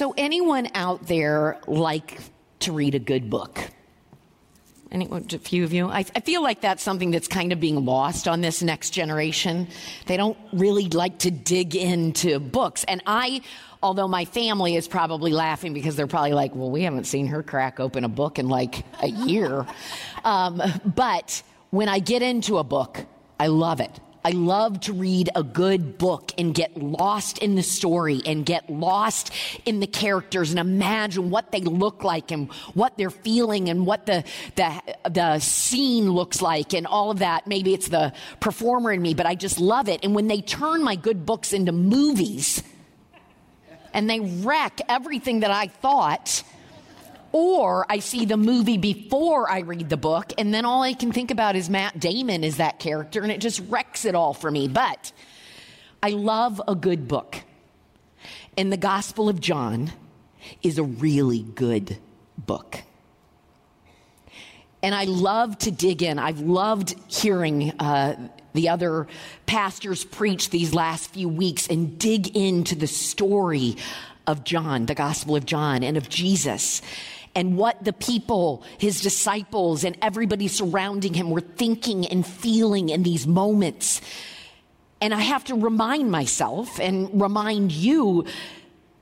So, 0.00 0.14
anyone 0.16 0.66
out 0.74 1.08
there 1.08 1.58
like 1.66 2.20
to 2.60 2.72
read 2.72 2.94
a 2.94 2.98
good 2.98 3.28
book? 3.28 3.60
Anyone, 4.90 5.26
a 5.30 5.38
few 5.38 5.62
of 5.62 5.74
you? 5.74 5.88
I, 5.88 6.06
I, 6.16 6.20
feel 6.20 6.42
like 6.42 6.62
that's 6.62 6.82
something 6.82 7.10
that's 7.10 7.28
kind 7.28 7.52
of 7.52 7.60
being 7.60 7.84
lost 7.84 8.26
on 8.26 8.40
this 8.40 8.62
next 8.62 8.94
generation. 8.94 9.68
They 10.06 10.16
don't 10.16 10.38
really 10.54 10.88
like 10.88 11.18
to 11.18 11.30
dig 11.30 11.76
into 11.76 12.38
books. 12.38 12.82
And 12.84 13.02
I, 13.04 13.42
although 13.82 14.08
my 14.08 14.24
family 14.24 14.74
is 14.74 14.88
probably 14.88 15.32
laughing 15.32 15.74
because 15.74 15.96
they're 15.96 16.06
probably 16.06 16.32
like, 16.32 16.54
well, 16.54 16.70
we 16.70 16.84
haven't 16.84 17.04
seen 17.04 17.26
her 17.26 17.42
crack 17.42 17.78
open 17.78 18.02
a 18.02 18.08
book 18.08 18.38
in 18.38 18.48
like 18.48 18.86
a 19.02 19.08
year. 19.08 19.66
um, 20.24 20.62
but 20.86 21.42
when 21.68 21.90
I 21.90 21.98
get 21.98 22.22
into 22.22 22.56
a 22.56 22.64
book, 22.64 23.04
I 23.38 23.48
love 23.48 23.80
it. 23.80 24.00
I 24.24 24.30
love 24.30 24.80
to 24.80 24.92
read 24.92 25.30
a 25.34 25.42
good 25.42 25.96
book 25.96 26.32
and 26.36 26.54
get 26.54 26.76
lost 26.76 27.38
in 27.38 27.54
the 27.54 27.62
story 27.62 28.20
and 28.26 28.44
get 28.44 28.68
lost 28.68 29.32
in 29.64 29.80
the 29.80 29.86
characters 29.86 30.50
and 30.50 30.58
imagine 30.58 31.30
what 31.30 31.52
they 31.52 31.60
look 31.62 32.04
like 32.04 32.30
and 32.30 32.52
what 32.74 32.98
they're 32.98 33.10
feeling 33.10 33.70
and 33.70 33.86
what 33.86 34.04
the, 34.04 34.24
the, 34.56 34.82
the 35.08 35.38
scene 35.38 36.10
looks 36.10 36.42
like 36.42 36.74
and 36.74 36.86
all 36.86 37.10
of 37.10 37.20
that. 37.20 37.46
Maybe 37.46 37.72
it's 37.72 37.88
the 37.88 38.12
performer 38.40 38.92
in 38.92 39.00
me, 39.00 39.14
but 39.14 39.24
I 39.24 39.34
just 39.34 39.58
love 39.58 39.88
it. 39.88 40.00
And 40.02 40.14
when 40.14 40.28
they 40.28 40.42
turn 40.42 40.84
my 40.84 40.96
good 40.96 41.24
books 41.24 41.54
into 41.54 41.72
movies 41.72 42.62
and 43.94 44.08
they 44.08 44.20
wreck 44.20 44.80
everything 44.88 45.40
that 45.40 45.50
I 45.50 45.68
thought, 45.68 46.42
or 47.32 47.86
I 47.88 48.00
see 48.00 48.24
the 48.24 48.36
movie 48.36 48.78
before 48.78 49.50
I 49.50 49.60
read 49.60 49.88
the 49.88 49.96
book, 49.96 50.32
and 50.38 50.52
then 50.52 50.64
all 50.64 50.82
I 50.82 50.94
can 50.94 51.12
think 51.12 51.30
about 51.30 51.56
is 51.56 51.70
Matt 51.70 51.98
Damon 52.00 52.44
is 52.44 52.56
that 52.56 52.78
character, 52.78 53.22
and 53.22 53.30
it 53.30 53.40
just 53.40 53.60
wrecks 53.68 54.04
it 54.04 54.14
all 54.14 54.34
for 54.34 54.50
me. 54.50 54.68
But 54.68 55.12
I 56.02 56.10
love 56.10 56.60
a 56.66 56.74
good 56.74 57.08
book. 57.08 57.42
And 58.56 58.72
the 58.72 58.76
Gospel 58.76 59.28
of 59.28 59.40
John 59.40 59.92
is 60.62 60.78
a 60.78 60.82
really 60.82 61.42
good 61.42 61.98
book. 62.36 62.82
And 64.82 64.94
I 64.94 65.04
love 65.04 65.58
to 65.58 65.70
dig 65.70 66.02
in. 66.02 66.18
I've 66.18 66.40
loved 66.40 66.94
hearing 67.06 67.70
uh, 67.78 68.16
the 68.54 68.70
other 68.70 69.06
pastors 69.46 70.04
preach 70.04 70.50
these 70.50 70.74
last 70.74 71.10
few 71.10 71.28
weeks 71.28 71.68
and 71.68 71.98
dig 71.98 72.34
into 72.36 72.74
the 72.74 72.86
story 72.86 73.76
of 74.26 74.44
John, 74.44 74.86
the 74.86 74.94
Gospel 74.94 75.36
of 75.36 75.44
John, 75.44 75.82
and 75.82 75.96
of 75.96 76.08
Jesus 76.08 76.80
and 77.34 77.56
what 77.56 77.82
the 77.84 77.92
people, 77.92 78.62
his 78.78 79.00
disciples, 79.00 79.84
and 79.84 79.96
everybody 80.02 80.48
surrounding 80.48 81.14
him 81.14 81.30
were 81.30 81.40
thinking 81.40 82.06
and 82.06 82.26
feeling 82.26 82.88
in 82.88 83.02
these 83.02 83.26
moments. 83.26 84.00
And 85.00 85.14
I 85.14 85.20
have 85.20 85.44
to 85.44 85.54
remind 85.54 86.10
myself 86.10 86.78
and 86.80 87.20
remind 87.20 87.72
you 87.72 88.26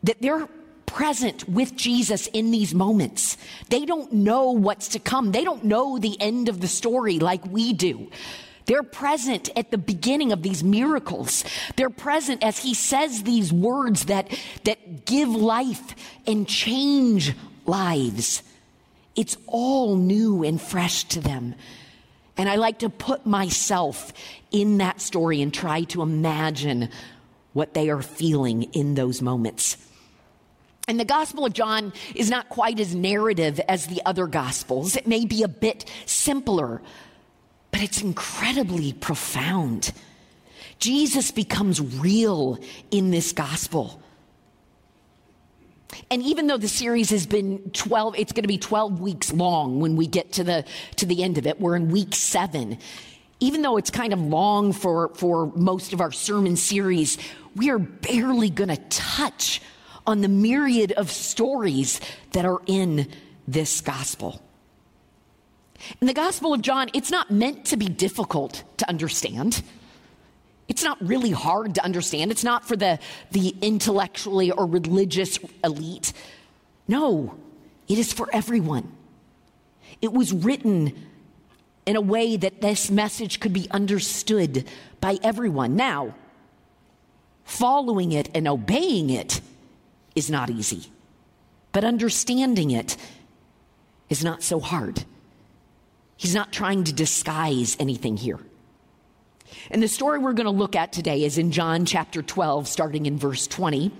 that 0.03 0.20
they're 0.20 0.48
present 0.87 1.48
with 1.48 1.77
Jesus 1.77 2.29
in 2.29 2.51
these 2.51 2.75
moments. 2.75 3.37
They 3.69 3.85
don't 3.85 4.12
know 4.12 4.53
what's 4.53 4.89
to 4.89 4.98
come. 4.98 5.33
They 5.33 5.45
don't 5.45 5.65
know 5.65 5.98
the 5.98 6.20
end 6.20 6.48
of 6.48 6.61
the 6.61 6.69
story 6.69 7.19
like 7.19 7.45
we 7.47 7.73
do. 7.73 8.11
They're 8.67 8.83
present 8.83 9.48
at 9.57 9.70
the 9.70 9.79
beginning 9.79 10.31
of 10.31 10.42
these 10.42 10.63
miracles. 10.63 11.42
They're 11.77 11.89
present 11.89 12.42
as 12.42 12.59
he 12.59 12.75
says 12.75 13.23
these 13.23 13.53
words 13.53 14.07
that, 14.07 14.39
that 14.65 15.07
give 15.07 15.31
life 15.31 15.95
and 16.27 16.47
change 16.47 17.35
lives. 17.69 18.42
It's 19.14 19.36
all 19.47 19.97
new 19.97 20.42
and 20.42 20.61
fresh 20.61 21.05
to 21.05 21.20
them. 21.20 21.55
And 22.36 22.48
I 22.48 22.56
like 22.56 22.80
to 22.80 22.88
put 22.88 23.27
myself 23.27 24.12
in 24.50 24.78
that 24.78 25.00
story 25.00 25.42
and 25.42 25.52
try 25.52 25.83
to 25.84 26.02
imagine 26.02 26.89
what 27.52 27.74
they 27.74 27.91
are 27.91 28.02
feeling 28.02 28.62
in 28.62 28.94
those 28.94 29.20
moments. 29.20 29.77
And 30.86 30.98
the 30.98 31.05
Gospel 31.05 31.44
of 31.44 31.52
John 31.52 31.92
is 32.14 32.30
not 32.30 32.48
quite 32.48 32.80
as 32.80 32.94
narrative 32.94 33.61
as 33.69 33.89
the 33.89 34.00
other 34.06 34.27
Gospels. 34.27 34.96
It 34.96 35.06
may 35.06 35.27
be 35.27 35.42
a 35.42 35.48
bit 35.48 35.84
simpler, 36.06 36.80
but 37.72 37.83
it's 37.83 38.00
incredibly 38.00 38.92
profound. 38.95 39.92
Jesus 40.78 41.30
becomes 41.30 41.80
real 41.80 42.58
in 42.90 43.11
this 43.11 43.33
Gospel. 43.33 44.01
And 46.11 46.23
even 46.23 46.47
though 46.47 46.59
the 46.59 46.69
series 46.69 47.11
has 47.11 47.27
been 47.27 47.71
12, 47.73 48.17
it's 48.19 48.33
going 48.33 48.45
to 48.45 48.49
be 48.49 48.59
12 48.59 49.01
weeks 49.01 49.33
long 49.33 49.81
when 49.81 49.97
we 49.97 50.07
get 50.07 50.33
to 50.33 50.45
the, 50.45 50.65
to 50.97 51.07
the 51.07 51.23
end 51.23 51.39
of 51.39 51.47
it. 51.47 51.61
We're 51.61 51.77
in 51.77 51.89
week 51.89 52.15
seven. 52.15 52.79
Even 53.41 53.63
though 53.63 53.77
it's 53.77 53.91
kind 53.91 54.13
of 54.13 54.21
long 54.21 54.73
for, 54.73 55.15
for 55.15 55.47
most 55.55 55.93
of 55.93 56.01
our 56.01 56.13
sermon 56.13 56.57
series, 56.57 57.19
we 57.55 57.71
are 57.71 57.79
barely 57.79 58.51
going 58.51 58.69
to 58.69 58.77
touch 58.89 59.63
on 60.07 60.21
the 60.21 60.29
myriad 60.29 60.93
of 60.93 61.11
stories 61.11 62.01
that 62.33 62.45
are 62.45 62.61
in 62.67 63.09
this 63.47 63.81
gospel. 63.81 64.43
In 66.01 66.07
the 66.07 66.15
Gospel 66.15 66.53
of 66.55 66.61
John, 66.61 66.89
it's 66.93 67.11
not 67.11 67.31
meant 67.31 67.67
to 67.67 67.77
be 67.77 67.87
difficult 67.87 68.65
to 68.79 68.89
understand. 68.89 69.63
It's 70.68 70.83
not 70.83 70.98
really 71.01 71.30
hard 71.30 71.74
to 71.77 71.84
understand. 71.84 72.30
It's 72.30 72.45
not 72.45 72.68
for 72.68 72.77
the, 72.77 72.98
the 73.33 73.56
intellectually 73.62 74.51
or 74.51 74.67
religious 74.67 75.39
elite. 75.64 76.12
No, 76.86 77.34
it 77.89 77.98
is 77.98 78.12
for 78.12 78.29
everyone. 78.33 78.92
It 80.02 80.12
was 80.12 80.33
written 80.33 81.07
in 81.86 81.96
a 81.96 82.01
way 82.02 82.36
that 82.36 82.61
this 82.61 82.90
message 82.90 83.40
could 83.40 83.55
be 83.55 83.67
understood 83.70 84.67
by 85.01 85.18
everyone. 85.23 85.74
Now, 85.74 86.14
following 87.45 88.12
it 88.12 88.28
and 88.34 88.46
obeying 88.46 89.08
it 89.08 89.40
is 90.14 90.30
not 90.30 90.51
easy, 90.51 90.92
but 91.73 91.83
understanding 91.83 92.70
it 92.70 92.98
is 94.11 94.23
not 94.23 94.42
so 94.42 94.61
hard. 94.61 95.05
He's 96.18 96.34
not 96.34 96.52
trying 96.52 96.84
to 96.84 96.92
disguise 96.92 97.74
anything 97.80 98.18
here. 98.18 98.40
And 99.70 99.83
the 99.83 99.89
story 99.89 100.19
we're 100.19 100.33
going 100.33 100.47
to 100.47 100.51
look 100.51 100.77
at 100.77 100.92
today 100.92 101.25
is 101.25 101.39
in 101.39 101.53
John 101.53 101.85
chapter 101.85 102.23
12, 102.23 102.69
starting 102.69 103.07
in 103.07 103.19
verse 103.19 103.47
20. 103.47 103.92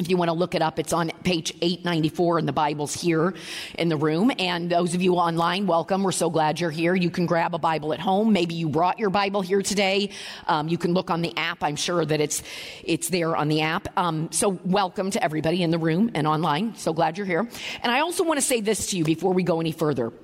If 0.00 0.08
you 0.08 0.16
want 0.16 0.30
to 0.30 0.32
look 0.32 0.54
it 0.54 0.62
up, 0.62 0.78
it's 0.78 0.94
on 0.94 1.10
page 1.24 1.52
894 1.60 2.38
in 2.38 2.46
the 2.46 2.52
Bibles 2.52 2.94
here 2.94 3.34
in 3.78 3.90
the 3.90 3.98
room. 3.98 4.32
And 4.38 4.70
those 4.70 4.94
of 4.94 5.02
you 5.02 5.16
online, 5.16 5.66
welcome. 5.66 6.02
We're 6.02 6.12
so 6.12 6.30
glad 6.30 6.58
you're 6.58 6.70
here. 6.70 6.94
You 6.94 7.10
can 7.10 7.26
grab 7.26 7.54
a 7.54 7.58
Bible 7.58 7.92
at 7.92 8.00
home. 8.00 8.32
Maybe 8.32 8.54
you 8.54 8.70
brought 8.70 8.98
your 8.98 9.10
Bible 9.10 9.42
here 9.42 9.60
today. 9.60 10.08
Um, 10.46 10.68
you 10.68 10.78
can 10.78 10.94
look 10.94 11.10
on 11.10 11.20
the 11.20 11.36
app. 11.36 11.62
I'm 11.62 11.76
sure 11.76 12.02
that 12.02 12.18
it's, 12.18 12.42
it's 12.82 13.10
there 13.10 13.36
on 13.36 13.48
the 13.48 13.60
app. 13.60 13.88
Um, 13.98 14.32
so 14.32 14.48
welcome 14.64 15.10
to 15.10 15.22
everybody 15.22 15.62
in 15.62 15.70
the 15.70 15.78
room 15.78 16.10
and 16.14 16.26
online. 16.26 16.76
So 16.76 16.94
glad 16.94 17.18
you're 17.18 17.26
here. 17.26 17.46
And 17.82 17.92
I 17.92 18.00
also 18.00 18.24
want 18.24 18.40
to 18.40 18.46
say 18.46 18.62
this 18.62 18.86
to 18.92 18.96
you 18.96 19.04
before 19.04 19.34
we 19.34 19.42
go 19.42 19.60
any 19.60 19.72
further 19.72 20.14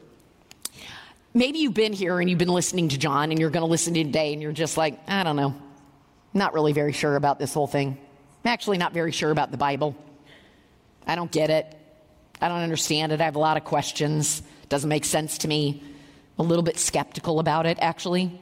maybe 1.36 1.58
you've 1.58 1.74
been 1.74 1.92
here 1.92 2.18
and 2.18 2.30
you've 2.30 2.38
been 2.38 2.48
listening 2.48 2.88
to 2.88 2.98
John 2.98 3.30
and 3.30 3.38
you're 3.38 3.50
going 3.50 3.64
to 3.64 3.70
listen 3.70 3.92
to 3.94 4.02
today 4.02 4.32
and 4.32 4.40
you're 4.40 4.52
just 4.52 4.78
like, 4.78 4.98
I 5.06 5.22
don't 5.22 5.36
know. 5.36 5.54
Not 6.32 6.54
really 6.54 6.72
very 6.72 6.92
sure 6.92 7.14
about 7.14 7.38
this 7.38 7.52
whole 7.52 7.66
thing. 7.66 7.98
I'm 8.44 8.52
actually 8.52 8.78
not 8.78 8.94
very 8.94 9.12
sure 9.12 9.30
about 9.30 9.50
the 9.50 9.58
Bible. 9.58 9.94
I 11.06 11.14
don't 11.14 11.30
get 11.30 11.50
it. 11.50 11.76
I 12.40 12.48
don't 12.48 12.60
understand 12.60 13.12
it. 13.12 13.20
I 13.20 13.24
have 13.24 13.36
a 13.36 13.40
lot 13.40 13.58
of 13.58 13.64
questions. 13.64 14.40
It 14.62 14.68
Doesn't 14.70 14.88
make 14.88 15.04
sense 15.04 15.38
to 15.38 15.48
me. 15.48 15.82
I'm 16.38 16.46
A 16.46 16.48
little 16.48 16.64
bit 16.64 16.78
skeptical 16.78 17.38
about 17.38 17.66
it, 17.66 17.78
actually. 17.80 18.40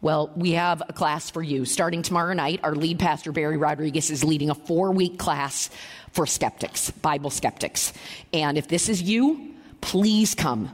Well, 0.00 0.30
we 0.36 0.52
have 0.52 0.82
a 0.88 0.92
class 0.92 1.30
for 1.30 1.42
you. 1.42 1.64
Starting 1.64 2.02
tomorrow 2.02 2.32
night, 2.32 2.60
our 2.62 2.74
lead 2.74 2.98
pastor, 2.98 3.32
Barry 3.32 3.56
Rodriguez, 3.56 4.10
is 4.10 4.22
leading 4.24 4.50
a 4.50 4.54
four 4.54 4.92
week 4.92 5.18
class 5.18 5.70
for 6.12 6.26
skeptics, 6.26 6.90
Bible 6.90 7.30
skeptics. 7.30 7.92
And 8.32 8.58
if 8.58 8.68
this 8.68 8.88
is 8.88 9.02
you, 9.02 9.54
please 9.80 10.34
come. 10.34 10.70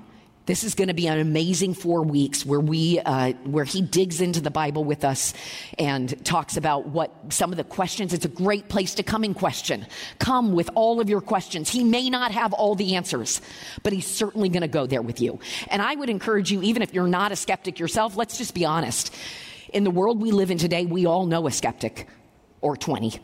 This 0.47 0.62
is 0.62 0.75
going 0.75 0.88
to 0.88 0.94
be 0.94 1.06
an 1.06 1.19
amazing 1.19 1.72
four 1.72 2.03
weeks 2.03 2.44
where 2.44 2.60
we, 2.60 3.00
uh, 3.00 3.32
where 3.44 3.65
he 3.65 3.81
digs 3.81 4.21
into 4.21 4.43
the 4.43 4.50
Bible 4.50 4.84
with 4.84 5.03
us 5.03 5.32
and 5.78 6.22
talks 6.25 6.59
about 6.59 6.87
what 6.87 7.10
some 7.31 7.50
of 7.50 7.56
the 7.56 7.65
questions. 7.65 8.12
It's 8.12 8.27
a 8.27 8.28
great 8.28 8.69
place 8.69 8.94
to 8.97 9.03
come 9.03 9.25
and 9.25 9.34
question. 9.34 9.87
Come 10.19 10.53
with 10.53 10.69
all 10.75 11.00
of 11.00 11.09
your 11.09 11.22
questions. 11.22 11.71
He 11.71 11.83
may 11.83 12.10
not 12.10 12.30
have 12.30 12.53
all 12.53 12.74
the 12.74 12.97
answers, 12.97 13.41
but 13.83 13.95
he's 13.95 14.07
certainly 14.07 14.51
going 14.51 14.60
to 14.60 14.69
go 14.69 14.86
there 14.86 15.01
with 15.01 15.19
you. 15.19 15.41
And 15.69 15.80
I 15.80 15.95
would 15.95 16.10
encourage 16.10 16.53
you, 16.53 16.63
even 16.63 16.83
if 16.83 16.92
you're 16.92 17.07
not 17.07 17.33
a 17.33 17.36
skeptic 17.36 17.78
yourself, 17.78 18.15
let's 18.15 18.36
just 18.36 18.54
be 18.54 18.66
honest. 18.66 19.15
In 19.72 19.83
the 19.83 19.91
world 19.91 20.21
we 20.21 20.30
live 20.30 20.51
in 20.51 20.59
today, 20.59 20.84
we 20.84 21.07
all 21.07 21.24
know 21.24 21.47
a 21.47 21.51
skeptic 21.51 22.07
or 22.60 22.77
20. 22.77 23.19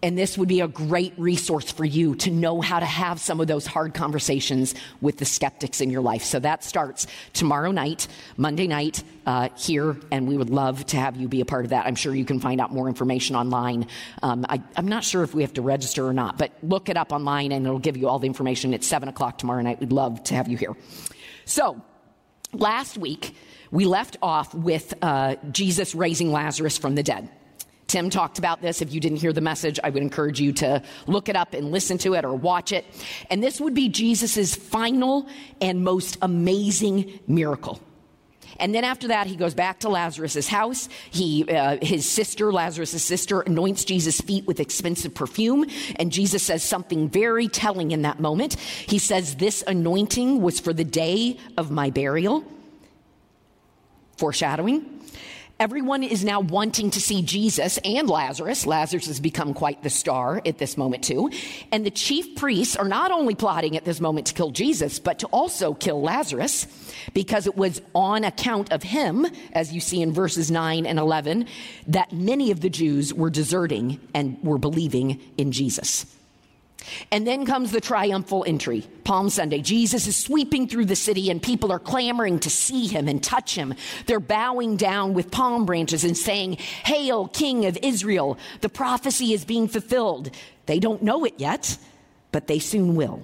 And 0.00 0.16
this 0.16 0.38
would 0.38 0.48
be 0.48 0.60
a 0.60 0.68
great 0.68 1.12
resource 1.18 1.72
for 1.72 1.84
you 1.84 2.14
to 2.16 2.30
know 2.30 2.60
how 2.60 2.78
to 2.78 2.86
have 2.86 3.18
some 3.18 3.40
of 3.40 3.48
those 3.48 3.66
hard 3.66 3.94
conversations 3.94 4.76
with 5.00 5.16
the 5.16 5.24
skeptics 5.24 5.80
in 5.80 5.90
your 5.90 6.02
life. 6.02 6.22
So 6.22 6.38
that 6.38 6.62
starts 6.62 7.08
tomorrow 7.32 7.72
night, 7.72 8.06
Monday 8.36 8.68
night, 8.68 9.02
uh, 9.26 9.48
here, 9.56 9.96
and 10.12 10.28
we 10.28 10.36
would 10.36 10.50
love 10.50 10.86
to 10.86 10.96
have 10.96 11.16
you 11.16 11.26
be 11.26 11.40
a 11.40 11.44
part 11.44 11.64
of 11.64 11.70
that. 11.70 11.86
I'm 11.86 11.96
sure 11.96 12.14
you 12.14 12.24
can 12.24 12.38
find 12.38 12.60
out 12.60 12.72
more 12.72 12.86
information 12.86 13.34
online. 13.34 13.88
Um, 14.22 14.46
I, 14.48 14.62
I'm 14.76 14.86
not 14.86 15.02
sure 15.02 15.24
if 15.24 15.34
we 15.34 15.42
have 15.42 15.54
to 15.54 15.62
register 15.62 16.06
or 16.06 16.12
not, 16.12 16.38
but 16.38 16.52
look 16.62 16.88
it 16.88 16.96
up 16.96 17.10
online 17.10 17.50
and 17.50 17.66
it'll 17.66 17.80
give 17.80 17.96
you 17.96 18.08
all 18.08 18.20
the 18.20 18.28
information. 18.28 18.74
It's 18.74 18.86
7 18.86 19.08
o'clock 19.08 19.38
tomorrow 19.38 19.62
night. 19.62 19.80
We'd 19.80 19.92
love 19.92 20.22
to 20.24 20.34
have 20.34 20.46
you 20.46 20.56
here. 20.56 20.76
So, 21.44 21.82
last 22.52 22.96
week, 22.96 23.34
we 23.72 23.84
left 23.84 24.16
off 24.22 24.54
with 24.54 24.94
uh, 25.02 25.36
Jesus 25.50 25.94
raising 25.94 26.30
Lazarus 26.30 26.78
from 26.78 26.94
the 26.94 27.02
dead. 27.02 27.28
Tim 27.88 28.10
talked 28.10 28.38
about 28.38 28.60
this. 28.60 28.82
If 28.82 28.92
you 28.92 29.00
didn't 29.00 29.18
hear 29.18 29.32
the 29.32 29.40
message, 29.40 29.80
I 29.82 29.88
would 29.90 30.02
encourage 30.02 30.38
you 30.40 30.52
to 30.54 30.82
look 31.06 31.28
it 31.28 31.36
up 31.36 31.54
and 31.54 31.72
listen 31.72 31.96
to 31.98 32.14
it 32.14 32.24
or 32.24 32.34
watch 32.34 32.70
it. 32.70 32.84
And 33.30 33.42
this 33.42 33.60
would 33.60 33.74
be 33.74 33.88
Jesus' 33.88 34.54
final 34.54 35.26
and 35.60 35.82
most 35.82 36.18
amazing 36.22 37.18
miracle. 37.26 37.80
And 38.60 38.74
then 38.74 38.84
after 38.84 39.08
that, 39.08 39.26
he 39.26 39.36
goes 39.36 39.54
back 39.54 39.80
to 39.80 39.88
Lazarus' 39.88 40.48
house. 40.48 40.88
He, 41.10 41.48
uh, 41.48 41.78
his 41.80 42.08
sister, 42.08 42.52
Lazarus' 42.52 43.02
sister, 43.02 43.40
anoints 43.40 43.84
Jesus' 43.84 44.20
feet 44.20 44.46
with 44.46 44.60
expensive 44.60 45.14
perfume. 45.14 45.64
And 45.96 46.12
Jesus 46.12 46.42
says 46.42 46.62
something 46.62 47.08
very 47.08 47.48
telling 47.48 47.92
in 47.92 48.02
that 48.02 48.20
moment. 48.20 48.54
He 48.54 48.98
says, 48.98 49.36
This 49.36 49.62
anointing 49.66 50.42
was 50.42 50.60
for 50.60 50.72
the 50.72 50.84
day 50.84 51.38
of 51.56 51.70
my 51.70 51.90
burial. 51.90 52.44
Foreshadowing. 54.16 54.97
Everyone 55.60 56.04
is 56.04 56.24
now 56.24 56.38
wanting 56.38 56.90
to 56.90 57.00
see 57.00 57.20
Jesus 57.20 57.78
and 57.78 58.08
Lazarus. 58.08 58.64
Lazarus 58.64 59.06
has 59.06 59.18
become 59.18 59.54
quite 59.54 59.82
the 59.82 59.90
star 59.90 60.40
at 60.46 60.58
this 60.58 60.76
moment, 60.76 61.02
too. 61.02 61.30
And 61.72 61.84
the 61.84 61.90
chief 61.90 62.36
priests 62.36 62.76
are 62.76 62.86
not 62.86 63.10
only 63.10 63.34
plotting 63.34 63.76
at 63.76 63.84
this 63.84 64.00
moment 64.00 64.28
to 64.28 64.34
kill 64.34 64.52
Jesus, 64.52 65.00
but 65.00 65.18
to 65.18 65.26
also 65.26 65.74
kill 65.74 66.00
Lazarus 66.00 66.68
because 67.12 67.48
it 67.48 67.56
was 67.56 67.82
on 67.92 68.22
account 68.22 68.70
of 68.70 68.84
him, 68.84 69.26
as 69.52 69.72
you 69.72 69.80
see 69.80 70.00
in 70.00 70.12
verses 70.12 70.48
9 70.48 70.86
and 70.86 70.96
11, 70.96 71.46
that 71.88 72.12
many 72.12 72.52
of 72.52 72.60
the 72.60 72.70
Jews 72.70 73.12
were 73.12 73.30
deserting 73.30 73.98
and 74.14 74.38
were 74.44 74.58
believing 74.58 75.20
in 75.36 75.50
Jesus. 75.50 76.06
And 77.10 77.26
then 77.26 77.44
comes 77.44 77.70
the 77.70 77.80
triumphal 77.80 78.44
entry, 78.46 78.86
Palm 79.04 79.30
Sunday. 79.30 79.60
Jesus 79.60 80.06
is 80.06 80.16
sweeping 80.16 80.68
through 80.68 80.86
the 80.86 80.96
city, 80.96 81.30
and 81.30 81.42
people 81.42 81.72
are 81.72 81.78
clamoring 81.78 82.38
to 82.40 82.50
see 82.50 82.86
him 82.86 83.08
and 83.08 83.22
touch 83.22 83.54
him. 83.54 83.74
They're 84.06 84.20
bowing 84.20 84.76
down 84.76 85.14
with 85.14 85.30
palm 85.30 85.66
branches 85.66 86.04
and 86.04 86.16
saying, 86.16 86.54
Hail, 86.84 87.28
King 87.28 87.66
of 87.66 87.78
Israel! 87.82 88.38
The 88.60 88.68
prophecy 88.68 89.32
is 89.32 89.44
being 89.44 89.68
fulfilled. 89.68 90.30
They 90.66 90.78
don't 90.78 91.02
know 91.02 91.24
it 91.24 91.34
yet, 91.38 91.78
but 92.32 92.46
they 92.46 92.58
soon 92.58 92.94
will. 92.94 93.22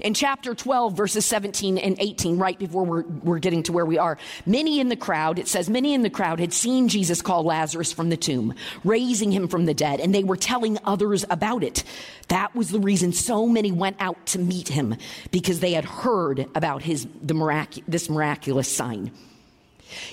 In 0.00 0.14
chapter 0.14 0.54
12, 0.54 0.96
verses 0.96 1.24
17 1.26 1.78
and 1.78 1.96
18, 1.98 2.38
right 2.38 2.58
before 2.58 2.84
we're, 2.84 3.02
we're 3.02 3.38
getting 3.38 3.62
to 3.64 3.72
where 3.72 3.84
we 3.84 3.98
are, 3.98 4.18
many 4.46 4.80
in 4.80 4.88
the 4.88 4.96
crowd, 4.96 5.38
it 5.38 5.48
says, 5.48 5.68
many 5.68 5.94
in 5.94 6.02
the 6.02 6.10
crowd 6.10 6.40
had 6.40 6.52
seen 6.52 6.88
Jesus 6.88 7.22
call 7.22 7.44
Lazarus 7.44 7.92
from 7.92 8.08
the 8.08 8.16
tomb, 8.16 8.54
raising 8.84 9.30
him 9.30 9.48
from 9.48 9.66
the 9.66 9.74
dead, 9.74 10.00
and 10.00 10.14
they 10.14 10.24
were 10.24 10.36
telling 10.36 10.78
others 10.84 11.24
about 11.30 11.62
it. 11.62 11.84
That 12.28 12.54
was 12.54 12.70
the 12.70 12.80
reason 12.80 13.12
so 13.12 13.46
many 13.46 13.72
went 13.72 13.96
out 14.00 14.26
to 14.26 14.38
meet 14.38 14.68
him, 14.68 14.96
because 15.30 15.60
they 15.60 15.72
had 15.72 15.84
heard 15.84 16.46
about 16.54 16.82
his, 16.82 17.06
the 17.22 17.34
mirac- 17.34 17.84
this 17.86 18.08
miraculous 18.08 18.74
sign. 18.74 19.12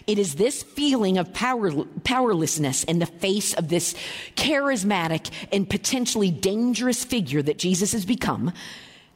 It 0.08 0.20
is 0.20 0.36
this 0.36 0.64
feeling 0.64 1.18
of 1.18 1.34
power, 1.34 1.72
powerlessness 2.04 2.84
in 2.84 3.00
the 3.00 3.06
face 3.06 3.54
of 3.54 3.70
this 3.70 3.96
charismatic 4.36 5.30
and 5.54 5.70
potentially 5.70 6.32
dangerous 6.32 7.06
figure 7.06 7.42
that 7.42 7.58
Jesus 7.58 7.94
has 7.94 8.06
become 8.06 8.52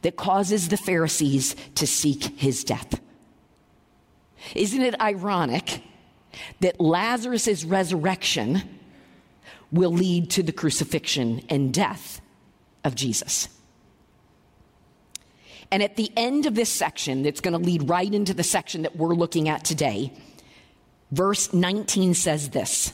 that 0.04 0.16
causes 0.16 0.68
the 0.68 0.76
Pharisees 0.76 1.56
to 1.76 1.86
seek 1.86 2.38
his 2.38 2.62
death. 2.62 3.00
Isn't 4.54 4.82
it 4.82 5.00
ironic 5.00 5.82
that 6.60 6.78
Lazarus' 6.78 7.64
resurrection 7.64 8.62
will 9.72 9.92
lead 9.92 10.30
to 10.32 10.42
the 10.42 10.52
crucifixion 10.52 11.40
and 11.48 11.72
death 11.72 12.20
of 12.84 12.94
Jesus? 12.94 13.48
And 15.72 15.82
at 15.82 15.96
the 15.96 16.12
end 16.18 16.44
of 16.44 16.54
this 16.54 16.68
section, 16.68 17.22
that's 17.22 17.40
going 17.40 17.58
to 17.58 17.58
lead 17.58 17.88
right 17.88 18.12
into 18.12 18.34
the 18.34 18.42
section 18.42 18.82
that 18.82 18.96
we're 18.96 19.14
looking 19.14 19.48
at 19.48 19.64
today, 19.64 20.12
verse 21.12 21.54
19 21.54 22.12
says 22.12 22.50
this 22.50 22.92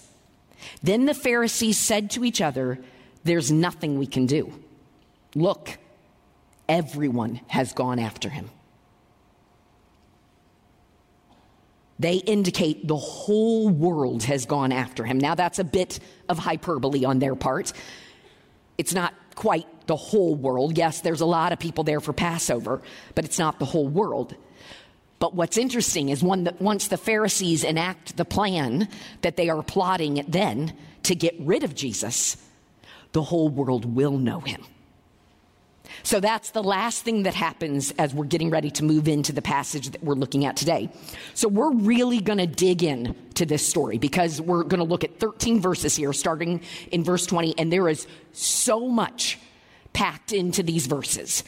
Then 0.81 1.07
the 1.07 1.15
Pharisees 1.15 1.77
said 1.77 2.09
to 2.13 2.25
each 2.25 2.41
other, 2.41 2.79
There's 3.25 3.51
nothing 3.51 3.99
we 3.99 4.07
can 4.07 4.27
do. 4.27 4.53
Look, 5.35 5.80
everyone 6.71 7.41
has 7.49 7.73
gone 7.73 7.99
after 7.99 8.31
him. 8.31 8.49
They 11.99 12.15
indicate 12.15 12.89
the 12.89 12.97
whole 12.97 13.69
world 13.69 14.23
has 14.23 14.47
gone 14.47 14.73
after 14.73 15.05
him. 15.05 15.19
Now, 15.19 15.35
that's 15.35 15.59
a 15.59 15.65
bit 15.65 15.99
of 16.31 16.39
hyperbole 16.39 17.05
on 17.05 17.19
their 17.19 17.35
part. 17.35 17.75
It's 18.79 18.95
not 18.95 19.13
quite 19.35 19.67
the 19.87 19.97
whole 19.97 20.35
world. 20.35 20.79
Yes, 20.79 21.03
there's 21.03 21.21
a 21.21 21.27
lot 21.27 21.53
of 21.53 21.59
people 21.59 21.85
there 21.85 22.01
for 22.01 22.15
Passover, 22.15 22.81
but 23.15 23.27
it's 23.27 23.39
not 23.39 23.59
the 23.59 23.67
whole 23.67 23.89
world. 23.89 24.35
But 25.19 25.35
what's 25.35 25.59
interesting 25.59 26.09
is 26.09 26.21
the, 26.21 26.55
once 26.59 26.89
the 26.89 26.97
Pharisees 26.97 27.65
enact 27.65 28.17
the 28.17 28.25
plan 28.25 28.89
that 29.21 29.37
they 29.37 29.51
are 29.51 29.63
plotting 29.63 30.25
then 30.29 30.75
to 31.03 31.15
get 31.15 31.35
rid 31.39 31.65
of 31.65 31.75
Jesus, 31.75 32.39
the 33.13 33.23
whole 33.23 33.51
world 33.51 33.85
will 33.85 34.17
know 34.17 34.41
him. 34.41 34.65
So 36.03 36.21
that's 36.21 36.51
the 36.51 36.63
last 36.63 37.03
thing 37.03 37.25
that 37.25 37.35
happens 37.35 37.93
as 37.93 38.15
we're 38.15 38.25
getting 38.25 38.51
ready 38.51 38.71
to 38.73 38.85
move 38.85 39.09
into 39.09 39.33
the 39.33 39.43
passage 39.43 39.91
that 39.91 40.03
we're 40.03 40.15
looking 40.15 40.45
at 40.45 40.57
today. 40.57 40.91
So 41.35 41.49
we're 41.49 41.73
really 41.73 42.21
going 42.21 42.39
to 42.39 42.47
dig 42.47 42.83
in 42.83 43.15
to 43.35 43.47
this 43.47 43.67
story 43.67 43.99
because 43.99 44.41
we're 44.41 44.65
going 44.65 44.79
to 44.79 44.85
look 44.85 45.05
at 45.05 45.19
13 45.19 45.61
verses 45.61 45.97
here, 45.97 46.13
starting 46.13 46.63
in 46.91 47.05
verse 47.05 47.27
20, 47.27 47.59
and 47.59 47.73
there 47.73 47.89
is 47.89 48.07
so 48.33 48.89
much 48.89 49.39
packed 49.93 50.33
into 50.33 50.63
these 50.63 50.87
verses. 50.87 51.45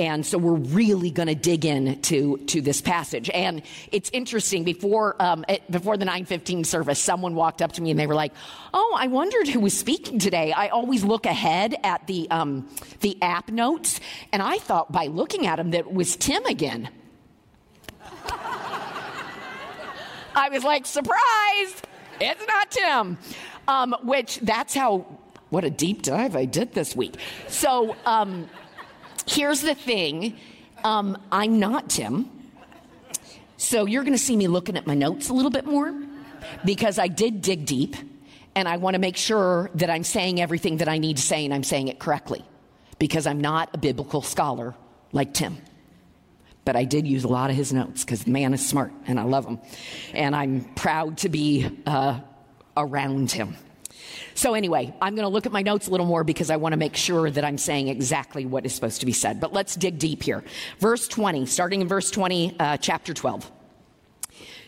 And 0.00 0.24
so 0.24 0.38
we're 0.38 0.54
really 0.54 1.10
going 1.10 1.26
to 1.26 1.34
dig 1.34 1.66
in 1.66 2.00
to, 2.00 2.38
to 2.38 2.62
this 2.62 2.80
passage. 2.80 3.28
And 3.34 3.60
it's 3.92 4.08
interesting, 4.14 4.64
before, 4.64 5.14
um, 5.20 5.44
before 5.68 5.98
the 5.98 6.06
915 6.06 6.64
service, 6.64 6.98
someone 6.98 7.34
walked 7.34 7.60
up 7.60 7.72
to 7.72 7.82
me 7.82 7.90
and 7.90 8.00
they 8.00 8.06
were 8.06 8.14
like, 8.14 8.32
oh, 8.72 8.96
I 8.98 9.08
wondered 9.08 9.46
who 9.46 9.60
was 9.60 9.78
speaking 9.78 10.18
today. 10.18 10.52
I 10.52 10.68
always 10.68 11.04
look 11.04 11.26
ahead 11.26 11.76
at 11.84 12.06
the, 12.06 12.30
um, 12.30 12.66
the 13.00 13.20
app 13.20 13.50
notes, 13.50 14.00
and 14.32 14.40
I 14.40 14.56
thought 14.56 14.90
by 14.90 15.08
looking 15.08 15.46
at 15.46 15.56
them 15.56 15.72
that 15.72 15.80
it 15.80 15.92
was 15.92 16.16
Tim 16.16 16.46
again. 16.46 16.88
I 20.34 20.48
was 20.50 20.64
like, 20.64 20.86
surprise, 20.86 21.82
it's 22.22 22.46
not 22.46 22.70
Tim. 22.70 23.18
Um, 23.68 23.94
which 24.02 24.38
that's 24.38 24.72
how, 24.72 25.04
what 25.50 25.64
a 25.64 25.70
deep 25.70 26.00
dive 26.00 26.36
I 26.36 26.46
did 26.46 26.72
this 26.72 26.96
week. 26.96 27.16
So, 27.48 27.96
um, 28.06 28.48
Here's 29.26 29.60
the 29.60 29.74
thing 29.74 30.36
um, 30.84 31.18
I'm 31.30 31.58
not 31.58 31.90
Tim. 31.90 32.30
So 33.56 33.84
you're 33.84 34.02
going 34.02 34.14
to 34.14 34.18
see 34.18 34.36
me 34.36 34.48
looking 34.48 34.76
at 34.76 34.86
my 34.86 34.94
notes 34.94 35.28
a 35.28 35.34
little 35.34 35.50
bit 35.50 35.66
more 35.66 35.94
because 36.64 36.98
I 36.98 37.08
did 37.08 37.42
dig 37.42 37.66
deep 37.66 37.94
and 38.54 38.66
I 38.66 38.78
want 38.78 38.94
to 38.94 38.98
make 38.98 39.16
sure 39.16 39.70
that 39.74 39.90
I'm 39.90 40.02
saying 40.04 40.40
everything 40.40 40.78
that 40.78 40.88
I 40.88 40.98
need 40.98 41.18
to 41.18 41.22
say 41.22 41.44
and 41.44 41.52
I'm 41.52 41.62
saying 41.62 41.88
it 41.88 41.98
correctly 41.98 42.44
because 42.98 43.26
I'm 43.26 43.40
not 43.40 43.70
a 43.74 43.78
biblical 43.78 44.22
scholar 44.22 44.74
like 45.12 45.34
Tim. 45.34 45.58
But 46.64 46.76
I 46.76 46.84
did 46.84 47.06
use 47.06 47.24
a 47.24 47.28
lot 47.28 47.50
of 47.50 47.56
his 47.56 47.72
notes 47.72 48.04
because 48.04 48.24
the 48.24 48.30
man 48.30 48.54
is 48.54 48.66
smart 48.66 48.92
and 49.06 49.18
I 49.18 49.24
love 49.24 49.46
him. 49.46 49.58
And 50.14 50.34
I'm 50.34 50.64
proud 50.74 51.18
to 51.18 51.28
be 51.28 51.68
uh, 51.86 52.20
around 52.76 53.30
him. 53.30 53.56
So, 54.40 54.54
anyway, 54.54 54.94
I'm 55.02 55.14
going 55.16 55.26
to 55.26 55.28
look 55.28 55.44
at 55.44 55.52
my 55.52 55.60
notes 55.60 55.86
a 55.86 55.90
little 55.90 56.06
more 56.06 56.24
because 56.24 56.48
I 56.48 56.56
want 56.56 56.72
to 56.72 56.78
make 56.78 56.96
sure 56.96 57.30
that 57.30 57.44
I'm 57.44 57.58
saying 57.58 57.88
exactly 57.88 58.46
what 58.46 58.64
is 58.64 58.74
supposed 58.74 59.00
to 59.00 59.04
be 59.04 59.12
said. 59.12 59.38
But 59.38 59.52
let's 59.52 59.76
dig 59.76 59.98
deep 59.98 60.22
here. 60.22 60.42
Verse 60.78 61.06
20, 61.08 61.44
starting 61.44 61.82
in 61.82 61.88
verse 61.88 62.10
20, 62.10 62.56
uh, 62.58 62.78
chapter 62.78 63.12
12. 63.12 63.52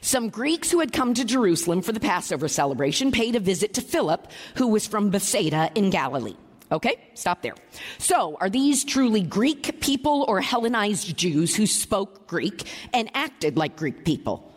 Some 0.02 0.28
Greeks 0.28 0.70
who 0.70 0.80
had 0.80 0.92
come 0.92 1.14
to 1.14 1.24
Jerusalem 1.24 1.80
for 1.80 1.92
the 1.92 2.00
Passover 2.00 2.48
celebration 2.48 3.12
paid 3.12 3.34
a 3.34 3.40
visit 3.40 3.72
to 3.72 3.80
Philip, 3.80 4.30
who 4.56 4.68
was 4.68 4.86
from 4.86 5.08
Bethsaida 5.08 5.70
in 5.74 5.88
Galilee. 5.88 6.36
Okay, 6.70 6.96
stop 7.14 7.40
there. 7.40 7.54
So, 7.96 8.36
are 8.42 8.50
these 8.50 8.84
truly 8.84 9.22
Greek 9.22 9.80
people 9.80 10.26
or 10.28 10.42
Hellenized 10.42 11.16
Jews 11.16 11.56
who 11.56 11.66
spoke 11.66 12.26
Greek 12.26 12.70
and 12.92 13.10
acted 13.14 13.56
like 13.56 13.76
Greek 13.76 14.04
people? 14.04 14.52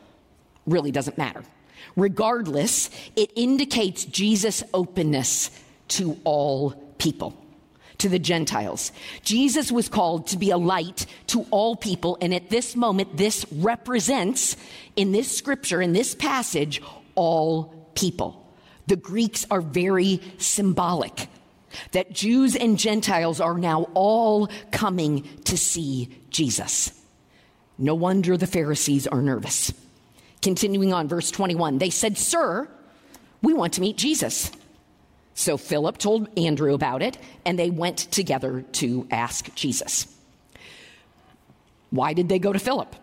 Really 0.65 0.91
doesn't 0.91 1.17
matter. 1.17 1.45
Regardless, 1.95 2.89
it 3.15 3.31
indicates 3.35 4.05
Jesus' 4.05 4.63
openness 4.73 5.51
to 5.89 6.17
all 6.23 6.71
people, 6.97 7.35
to 7.99 8.09
the 8.09 8.19
Gentiles. 8.19 8.91
Jesus 9.23 9.71
was 9.71 9.89
called 9.89 10.27
to 10.27 10.37
be 10.37 10.51
a 10.51 10.57
light 10.57 11.05
to 11.27 11.45
all 11.51 11.75
people, 11.75 12.17
and 12.21 12.33
at 12.33 12.49
this 12.49 12.75
moment, 12.75 13.17
this 13.17 13.45
represents, 13.51 14.57
in 14.95 15.11
this 15.11 15.35
scripture, 15.35 15.81
in 15.81 15.93
this 15.93 16.15
passage, 16.15 16.81
all 17.15 17.89
people. 17.95 18.45
The 18.87 18.95
Greeks 18.95 19.45
are 19.49 19.61
very 19.61 20.21
symbolic 20.37 21.27
that 21.91 22.13
Jews 22.13 22.55
and 22.55 22.77
Gentiles 22.77 23.41
are 23.41 23.57
now 23.57 23.87
all 23.93 24.47
coming 24.71 25.27
to 25.45 25.57
see 25.57 26.09
Jesus. 26.29 26.91
No 27.77 27.95
wonder 27.95 28.37
the 28.37 28.47
Pharisees 28.47 29.07
are 29.07 29.21
nervous. 29.21 29.73
Continuing 30.45 30.93
on, 30.93 31.07
verse 31.07 31.31
21, 31.31 31.79
they 31.79 31.89
said, 31.89 32.19
Sir, 32.19 32.67
we 33.41 33.51
want 33.51 33.73
to 33.73 33.81
meet 33.81 33.97
Jesus. 33.97 34.51
So 35.33 35.57
Philip 35.57 35.97
told 35.97 36.29
Andrew 36.37 36.75
about 36.75 37.01
it, 37.01 37.17
and 37.47 37.57
they 37.57 37.71
went 37.71 37.97
together 37.97 38.61
to 38.73 39.07
ask 39.09 39.51
Jesus. 39.55 40.05
Why 41.89 42.13
did 42.13 42.29
they 42.29 42.37
go 42.37 42.53
to 42.53 42.59
Philip? 42.59 42.95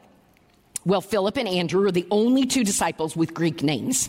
Well, 0.85 1.01
Philip 1.01 1.37
and 1.37 1.49
Andrew 1.49 1.85
are 1.85 1.91
the 1.91 2.07
only 2.13 2.47
two 2.47 2.63
disciples 2.63 3.17
with 3.17 3.35
Greek 3.35 3.61
names. 3.61 4.09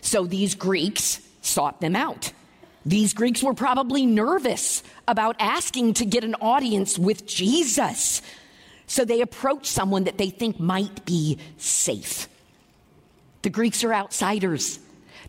So 0.00 0.24
these 0.24 0.54
Greeks 0.54 1.20
sought 1.42 1.82
them 1.82 1.94
out. 1.94 2.32
These 2.86 3.12
Greeks 3.12 3.42
were 3.42 3.52
probably 3.52 4.06
nervous 4.06 4.82
about 5.06 5.36
asking 5.40 5.92
to 5.94 6.06
get 6.06 6.24
an 6.24 6.36
audience 6.36 6.98
with 6.98 7.26
Jesus. 7.26 8.22
So 8.86 9.04
they 9.04 9.20
approached 9.20 9.66
someone 9.66 10.04
that 10.04 10.16
they 10.16 10.30
think 10.30 10.58
might 10.58 11.04
be 11.04 11.38
safe. 11.58 12.30
The 13.46 13.50
Greeks 13.50 13.84
are 13.84 13.94
outsiders, 13.94 14.80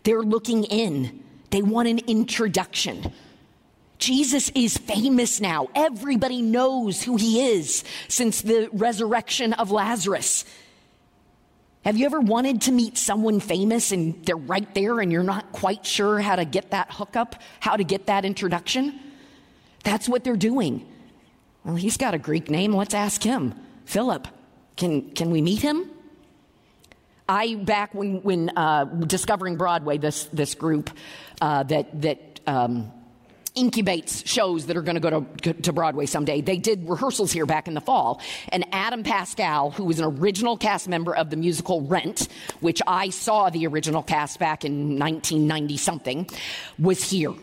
they're 0.02 0.24
looking 0.24 0.64
in, 0.64 1.22
they 1.50 1.62
want 1.62 1.86
an 1.86 2.00
introduction. 2.08 3.12
Jesus 3.98 4.50
is 4.56 4.76
famous 4.76 5.40
now. 5.40 5.68
Everybody 5.72 6.42
knows 6.42 7.00
who 7.00 7.14
he 7.14 7.52
is 7.52 7.84
since 8.08 8.42
the 8.42 8.70
resurrection 8.72 9.52
of 9.52 9.70
Lazarus. 9.70 10.44
Have 11.84 11.96
you 11.96 12.06
ever 12.06 12.18
wanted 12.18 12.62
to 12.62 12.72
meet 12.72 12.98
someone 12.98 13.38
famous 13.38 13.92
and 13.92 14.26
they're 14.26 14.36
right 14.36 14.74
there 14.74 14.98
and 14.98 15.12
you're 15.12 15.22
not 15.22 15.52
quite 15.52 15.86
sure 15.86 16.18
how 16.18 16.34
to 16.34 16.44
get 16.44 16.72
that 16.72 16.90
hookup, 16.90 17.36
how 17.60 17.76
to 17.76 17.84
get 17.84 18.06
that 18.06 18.24
introduction? 18.24 18.98
That's 19.84 20.08
what 20.08 20.24
they're 20.24 20.34
doing. 20.34 20.84
Well, 21.62 21.76
he's 21.76 21.96
got 21.96 22.14
a 22.14 22.18
Greek 22.18 22.50
name. 22.50 22.74
Let's 22.74 22.94
ask 22.94 23.22
him. 23.22 23.54
Philip, 23.84 24.26
can, 24.76 25.12
can 25.12 25.30
we 25.30 25.40
meet 25.40 25.62
him? 25.62 25.88
I, 27.28 27.56
back 27.56 27.94
when, 27.94 28.22
when 28.22 28.50
uh, 28.56 28.84
discovering 28.84 29.56
Broadway, 29.56 29.98
this, 29.98 30.24
this 30.26 30.54
group 30.54 30.90
uh, 31.40 31.62
that, 31.64 32.00
that 32.00 32.40
um, 32.46 32.90
incubates 33.54 34.26
shows 34.26 34.66
that 34.66 34.76
are 34.76 34.82
going 34.82 35.00
to 35.00 35.10
go 35.10 35.52
to 35.52 35.72
Broadway 35.72 36.06
someday. 36.06 36.40
They 36.40 36.58
did 36.58 36.88
rehearsals 36.88 37.32
here 37.32 37.44
back 37.44 37.68
in 37.68 37.74
the 37.74 37.80
fall. 37.80 38.20
And 38.50 38.64
Adam 38.72 39.02
Pascal, 39.02 39.70
who 39.72 39.84
was 39.84 39.98
an 39.98 40.04
original 40.04 40.56
cast 40.56 40.88
member 40.88 41.14
of 41.14 41.30
the 41.30 41.36
musical 41.36 41.82
Rent, 41.82 42.28
which 42.60 42.80
I 42.86 43.10
saw 43.10 43.50
the 43.50 43.66
original 43.66 44.02
cast 44.02 44.38
back 44.38 44.64
in 44.64 44.98
1990 44.98 45.76
something, 45.76 46.30
was 46.78 47.10
here. 47.10 47.34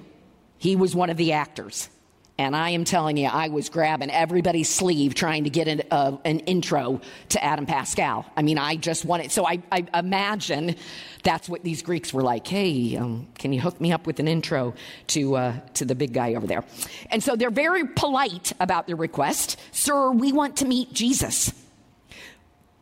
He 0.58 0.76
was 0.76 0.96
one 0.96 1.10
of 1.10 1.18
the 1.18 1.34
actors. 1.34 1.90
And 2.38 2.54
I 2.54 2.72
am 2.72 2.84
telling 2.84 3.16
you, 3.16 3.28
I 3.28 3.48
was 3.48 3.70
grabbing 3.70 4.12
everybody's 4.12 4.68
sleeve 4.68 5.16
trying 5.16 5.46
to 5.46 5.50
get 5.50 5.70
an, 5.70 5.84
uh, 5.90 6.18
an 6.26 6.40
intro 6.40 7.00
to 7.30 7.42
Adam 7.42 7.66
Pascal. 7.66 8.26
I 8.36 8.42
mean, 8.42 8.58
I 8.58 8.76
just 8.76 9.06
wanted, 9.06 9.32
so 9.32 9.48
I, 9.48 9.64
I 9.72 9.86
imagine 9.94 10.76
that's 11.24 11.48
what 11.48 11.64
these 11.64 11.82
Greeks 11.82 12.14
were 12.14 12.24
like. 12.24 12.46
Hey, 12.46 12.98
um, 12.98 13.28
can 13.40 13.54
you 13.54 13.62
hook 13.62 13.80
me 13.80 13.94
up 13.94 14.06
with 14.06 14.20
an 14.20 14.28
intro 14.28 14.74
to, 15.08 15.36
uh, 15.38 15.54
to 15.76 15.86
the 15.86 15.96
big 15.96 16.12
guy 16.12 16.34
over 16.34 16.46
there? 16.46 16.66
And 17.10 17.24
so 17.24 17.38
they're 17.38 17.50
very 17.50 17.88
polite 17.88 18.52
about 18.60 18.88
their 18.88 18.98
request. 18.98 19.58
Sir, 19.72 20.12
we 20.12 20.34
want 20.34 20.58
to 20.58 20.66
meet 20.66 20.92
Jesus. 20.92 21.54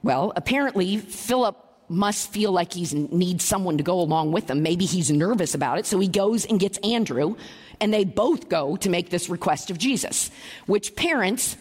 Well, 0.01 0.33
apparently, 0.35 0.97
Philip 0.97 1.57
must 1.93 2.31
feel 2.31 2.51
like 2.51 2.73
he 2.73 2.85
needs 3.11 3.43
someone 3.43 3.77
to 3.77 3.83
go 3.83 3.99
along 3.99 4.31
with 4.31 4.49
him. 4.49 4.61
Maybe 4.61 4.85
he's 4.85 5.11
nervous 5.11 5.55
about 5.55 5.79
it. 5.79 5.85
So 5.85 5.99
he 5.99 6.07
goes 6.07 6.45
and 6.45 6.59
gets 6.59 6.77
Andrew 6.79 7.35
and 7.79 7.93
they 7.93 8.03
both 8.03 8.49
go 8.49 8.75
to 8.77 8.89
make 8.89 9.09
this 9.09 9.29
request 9.29 9.69
of 9.69 9.77
Jesus, 9.77 10.31
which 10.65 10.95
parents, 10.95 11.57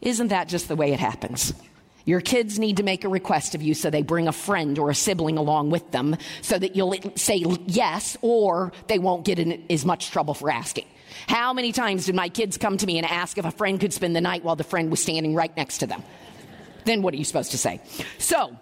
isn't 0.00 0.28
that 0.28 0.48
just 0.48 0.68
the 0.68 0.76
way 0.76 0.92
it 0.92 1.00
happens? 1.00 1.52
Your 2.04 2.20
kids 2.20 2.58
need 2.58 2.76
to 2.76 2.84
make 2.84 3.02
a 3.02 3.08
request 3.08 3.56
of 3.56 3.62
you, 3.62 3.74
so 3.74 3.90
they 3.90 4.02
bring 4.02 4.28
a 4.28 4.32
friend 4.32 4.78
or 4.78 4.90
a 4.90 4.94
sibling 4.94 5.38
along 5.38 5.70
with 5.70 5.90
them 5.90 6.16
so 6.40 6.56
that 6.56 6.76
you'll 6.76 6.94
say 7.16 7.42
yes 7.66 8.16
or 8.22 8.72
they 8.86 9.00
won't 9.00 9.24
get 9.24 9.40
in 9.40 9.64
as 9.68 9.84
much 9.84 10.12
trouble 10.12 10.32
for 10.32 10.48
asking. 10.48 10.86
How 11.26 11.52
many 11.52 11.72
times 11.72 12.06
did 12.06 12.14
my 12.14 12.28
kids 12.28 12.56
come 12.56 12.76
to 12.76 12.86
me 12.86 12.98
and 12.98 13.06
ask 13.06 13.38
if 13.38 13.44
a 13.44 13.50
friend 13.50 13.80
could 13.80 13.92
spend 13.92 14.14
the 14.14 14.20
night 14.20 14.44
while 14.44 14.54
the 14.54 14.64
friend 14.64 14.90
was 14.90 15.02
standing 15.02 15.34
right 15.34 15.54
next 15.56 15.78
to 15.78 15.88
them? 15.88 16.02
Then 16.84 17.02
what 17.02 17.12
are 17.14 17.16
you 17.16 17.24
supposed 17.24 17.50
to 17.50 17.58
say? 17.58 17.80
So, 18.18 18.56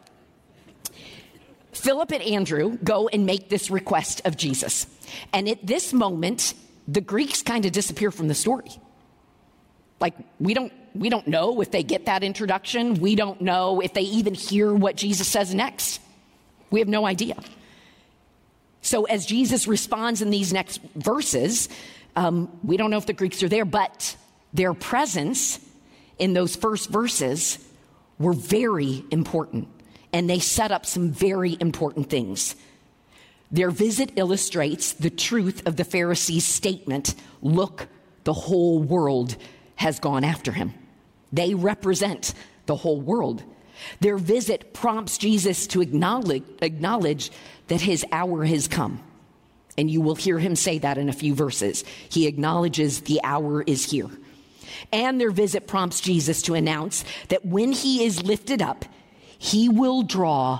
Philip 1.85 2.13
and 2.13 2.23
Andrew 2.23 2.79
go 2.83 3.09
and 3.09 3.27
make 3.27 3.51
this 3.51 3.71
request 3.71 4.23
of 4.25 4.39
Jesus. 4.39 4.87
And 5.35 5.47
at 5.51 5.67
this 5.67 5.93
moment, 5.93 6.55
the 6.89 7.03
Greeks 7.03 7.43
kind 7.43 7.67
of 7.67 7.73
disappear 7.73 8.11
from 8.11 8.27
the 8.27 8.35
story. 8.35 8.71
Like 10.01 10.15
we 10.41 10.55
don't 10.55 10.73
we 10.95 11.11
don't 11.11 11.29
know 11.29 11.61
if 11.61 11.71
they 11.71 11.83
get 11.83 12.07
that 12.07 12.25
introduction. 12.25 12.95
We 12.95 13.17
don't 13.17 13.43
know 13.43 13.83
if 13.83 13.93
they 13.93 14.01
even 14.01 14.33
hear 14.33 14.73
what 14.73 14.97
Jesus 14.97 15.29
says 15.29 15.55
next. 15.55 16.01
We 16.71 16.81
have 16.81 16.89
no 16.89 17.05
idea. 17.05 17.37
So 18.81 19.05
as 19.05 19.27
Jesus 19.27 19.69
responds 19.69 20.23
in 20.23 20.31
these 20.31 20.55
next 20.55 20.81
verses, 20.95 21.69
um, 22.17 22.51
we 22.63 22.79
don't 22.79 22.91
know 22.91 22.97
if 22.97 23.05
the 23.05 23.13
Greeks 23.13 23.43
are 23.43 23.49
there, 23.51 23.67
but 23.67 24.17
their 24.55 24.73
presence 24.73 25.61
in 26.19 26.33
those 26.33 26.57
first 26.57 26.89
verses 26.89 27.59
were 28.19 28.33
very 28.33 29.05
important 29.11 29.69
and 30.15 30.31
they 30.31 30.39
set 30.39 30.71
up 30.71 30.87
some 30.87 31.11
very 31.11 31.57
important 31.59 32.09
things. 32.09 32.55
Their 33.51 33.73
visit 33.73 34.13
illustrates 34.15 34.93
the 34.93 35.11
truth 35.11 35.67
of 35.67 35.75
the 35.75 35.85
Pharisees' 35.85 36.47
statement 36.47 37.17
look, 37.43 37.89
the 38.23 38.33
whole 38.33 38.81
world 38.81 39.37
has 39.75 39.99
gone 39.99 40.23
after 40.23 40.53
him. 40.53 40.73
They 41.33 41.55
represent 41.55 42.33
the 42.67 42.77
whole 42.77 43.01
world. 43.01 43.43
Their 43.99 44.17
visit 44.17 44.73
prompts 44.73 45.19
Jesus 45.19 45.67
to 45.69 45.83
acknowledge, 45.83 46.45
acknowledge 46.63 47.33
that 47.67 47.81
his 47.81 48.07
hour 48.13 48.45
has 48.45 48.69
come. 48.69 49.03
And 49.77 49.91
you 49.91 50.01
will 50.01 50.15
hear 50.15 50.39
him 50.39 50.55
say 50.55 50.79
that 50.79 50.97
in 50.97 51.09
a 51.09 51.13
few 51.13 51.35
verses. 51.35 51.83
He 52.09 52.29
acknowledges 52.29 53.01
the 53.01 53.21
hour 53.25 53.63
is 53.63 53.91
here. 53.91 54.11
And 54.93 55.21
their 55.21 55.33
visit 55.33 55.67
prompts 55.67 56.01
Jesus 56.01 56.41
to 56.43 56.55
announce 56.55 57.05
that 57.31 57.45
when 57.45 57.73
he 57.73 58.05
is 58.05 58.23
lifted 58.23 58.63
up, 58.63 58.85
he 59.45 59.69
will 59.69 60.03
draw 60.03 60.59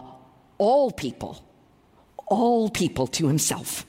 all 0.59 0.91
people, 0.91 1.43
all 2.27 2.69
people 2.69 3.07
to 3.07 3.27
himself. 3.27 3.87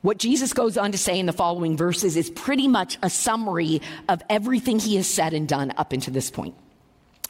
What 0.00 0.16
Jesus 0.16 0.52
goes 0.52 0.78
on 0.78 0.92
to 0.92 0.98
say 0.98 1.18
in 1.18 1.26
the 1.26 1.32
following 1.32 1.76
verses 1.76 2.16
is 2.16 2.30
pretty 2.30 2.68
much 2.68 2.98
a 3.02 3.10
summary 3.10 3.82
of 4.08 4.22
everything 4.30 4.78
he 4.78 4.94
has 4.94 5.08
said 5.08 5.34
and 5.34 5.48
done 5.48 5.72
up 5.76 5.92
until 5.92 6.14
this 6.14 6.30
point. 6.30 6.54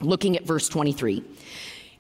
Looking 0.03 0.37
at 0.37 0.45
verse 0.45 0.69
23, 0.69 1.25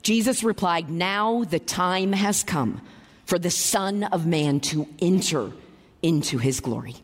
Jesus 0.02 0.44
replied, 0.44 0.90
Now 0.90 1.44
the 1.44 1.58
time 1.58 2.12
has 2.12 2.42
come 2.42 2.82
for 3.24 3.38
the 3.38 3.50
Son 3.50 4.04
of 4.04 4.26
Man 4.26 4.60
to 4.60 4.86
enter 4.98 5.52
into 6.02 6.36
his 6.36 6.60
glory. 6.60 6.96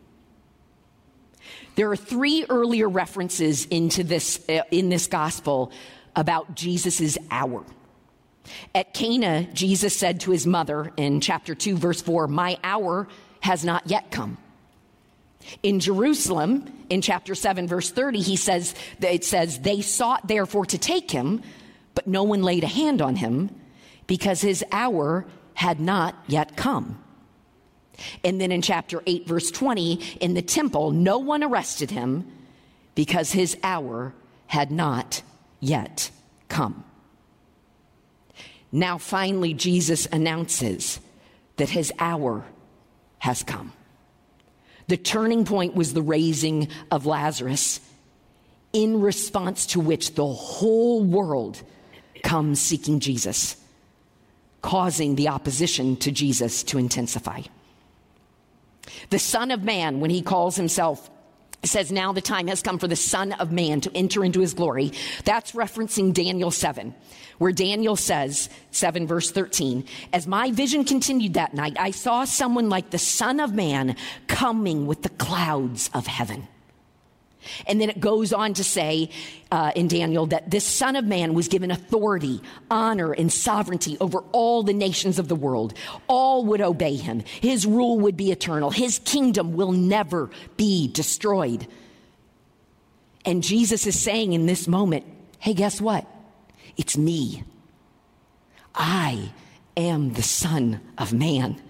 There 1.73 1.89
are 1.89 1.97
three 1.97 2.45
earlier 2.47 2.87
references 2.87 3.65
into 3.65 4.03
this, 4.03 4.47
uh, 4.47 4.61
in 4.69 4.89
this 4.89 5.07
gospel 5.07 5.71
about 6.17 6.55
Jesus' 6.55 7.17
hour. 7.31 7.63
At 8.75 8.93
Cana, 8.93 9.47
Jesus 9.53 9.95
said 9.95 10.21
to 10.21 10.31
his 10.31 10.45
mother 10.45 10.91
in 10.97 11.21
chapter 11.21 11.55
2, 11.55 11.77
verse 11.77 12.01
4, 12.01 12.27
My 12.27 12.57
hour 12.63 13.07
has 13.41 13.63
not 13.63 13.87
yet 13.87 14.11
come. 14.11 14.37
In 15.63 15.79
Jerusalem, 15.79 16.65
in 16.89 17.01
chapter 17.01 17.35
7, 17.35 17.67
verse 17.67 17.91
30, 17.91 18.19
he 18.19 18.35
says, 18.35 18.75
it 18.99 19.23
says, 19.23 19.59
They 19.59 19.81
sought 19.81 20.27
therefore 20.27 20.65
to 20.65 20.77
take 20.77 21.11
him, 21.11 21.41
but 21.93 22.07
no 22.07 22.23
one 22.23 22.41
laid 22.41 22.63
a 22.63 22.67
hand 22.67 23.01
on 23.01 23.15
him 23.15 23.49
because 24.07 24.41
his 24.41 24.65
hour 24.71 25.25
had 25.53 25.79
not 25.79 26.15
yet 26.27 26.57
come. 26.57 27.01
And 28.23 28.39
then 28.39 28.51
in 28.51 28.61
chapter 28.61 29.01
8, 29.05 29.27
verse 29.27 29.51
20, 29.51 29.95
in 30.21 30.33
the 30.33 30.41
temple, 30.41 30.91
no 30.91 31.17
one 31.17 31.43
arrested 31.43 31.91
him 31.91 32.27
because 32.95 33.31
his 33.31 33.57
hour 33.63 34.13
had 34.47 34.71
not 34.71 35.21
yet 35.59 36.11
come. 36.49 36.83
Now, 38.71 38.97
finally, 38.97 39.53
Jesus 39.53 40.07
announces 40.07 40.99
that 41.55 41.69
his 41.69 41.91
hour 41.99 42.45
has 43.19 43.43
come. 43.43 43.73
The 44.87 44.97
turning 44.97 45.45
point 45.45 45.75
was 45.75 45.93
the 45.93 46.01
raising 46.01 46.69
of 46.91 47.05
Lazarus, 47.05 47.79
in 48.73 49.01
response 49.01 49.65
to 49.67 49.79
which 49.79 50.15
the 50.15 50.27
whole 50.27 51.03
world 51.03 51.61
comes 52.23 52.61
seeking 52.61 52.99
Jesus, 52.99 53.55
causing 54.61 55.15
the 55.15 55.29
opposition 55.29 55.95
to 55.97 56.11
Jesus 56.11 56.63
to 56.63 56.77
intensify. 56.77 57.41
The 59.09 59.19
Son 59.19 59.51
of 59.51 59.63
Man, 59.63 59.99
when 59.99 60.09
he 60.09 60.21
calls 60.21 60.55
himself 60.55 61.09
says, 61.63 61.91
Now 61.91 62.11
the 62.13 62.21
time 62.21 62.47
has 62.47 62.61
come 62.61 62.79
for 62.79 62.87
the 62.87 62.95
Son 62.95 63.33
of 63.33 63.51
Man 63.51 63.81
to 63.81 63.91
enter 63.95 64.23
into 64.23 64.39
his 64.39 64.53
glory. 64.53 64.91
That's 65.25 65.53
referencing 65.53 66.13
Daniel 66.13 66.51
7, 66.51 66.93
where 67.37 67.51
Daniel 67.51 67.95
says, 67.95 68.49
7 68.71 69.07
verse 69.07 69.31
13, 69.31 69.85
As 70.13 70.27
my 70.27 70.51
vision 70.51 70.83
continued 70.83 71.33
that 71.33 71.53
night, 71.53 71.75
I 71.79 71.91
saw 71.91 72.25
someone 72.25 72.69
like 72.69 72.89
the 72.89 72.97
Son 72.97 73.39
of 73.39 73.53
Man 73.53 73.95
coming 74.27 74.87
with 74.87 75.03
the 75.03 75.09
clouds 75.09 75.89
of 75.93 76.07
heaven. 76.07 76.47
And 77.65 77.79
then 77.79 77.89
it 77.89 77.99
goes 77.99 78.33
on 78.33 78.53
to 78.55 78.63
say 78.63 79.09
uh, 79.51 79.71
in 79.75 79.87
Daniel 79.87 80.25
that 80.27 80.49
this 80.49 80.65
Son 80.65 80.95
of 80.95 81.05
Man 81.05 81.33
was 81.33 81.47
given 81.47 81.71
authority, 81.71 82.41
honor, 82.69 83.11
and 83.11 83.31
sovereignty 83.31 83.97
over 83.99 84.19
all 84.31 84.63
the 84.63 84.73
nations 84.73 85.19
of 85.19 85.27
the 85.27 85.35
world. 85.35 85.73
All 86.07 86.45
would 86.45 86.61
obey 86.61 86.95
him. 86.95 87.21
His 87.41 87.65
rule 87.65 87.99
would 87.99 88.17
be 88.17 88.31
eternal. 88.31 88.71
His 88.71 88.99
kingdom 88.99 89.53
will 89.53 89.71
never 89.71 90.29
be 90.57 90.87
destroyed. 90.87 91.67
And 93.25 93.43
Jesus 93.43 93.85
is 93.87 93.99
saying 93.99 94.33
in 94.33 94.45
this 94.45 94.67
moment, 94.67 95.05
hey, 95.39 95.53
guess 95.53 95.81
what? 95.81 96.05
It's 96.77 96.97
me. 96.97 97.43
I 98.73 99.31
am 99.75 100.13
the 100.13 100.23
Son 100.23 100.79
of 100.97 101.13
Man. 101.13 101.61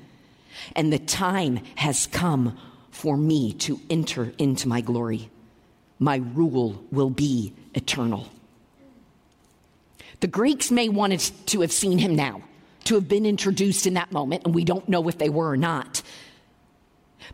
and 0.75 0.91
the 0.91 0.99
time 0.99 1.59
has 1.75 2.07
come 2.07 2.57
for 2.91 3.17
me 3.17 3.53
to 3.53 3.79
enter 3.89 4.33
into 4.37 4.67
my 4.67 4.81
glory. 4.81 5.29
My 5.99 6.17
rule 6.17 6.83
will 6.91 7.09
be 7.09 7.53
eternal. 7.73 8.27
The 10.19 10.27
Greeks 10.27 10.71
may 10.71 10.89
want 10.89 11.31
to 11.47 11.61
have 11.61 11.71
seen 11.71 11.97
him 11.97 12.15
now, 12.15 12.41
to 12.85 12.95
have 12.95 13.07
been 13.07 13.25
introduced 13.25 13.85
in 13.85 13.95
that 13.95 14.11
moment, 14.11 14.43
and 14.45 14.55
we 14.55 14.63
don't 14.63 14.89
know 14.89 15.07
if 15.09 15.17
they 15.17 15.29
were 15.29 15.51
or 15.51 15.57
not. 15.57 16.01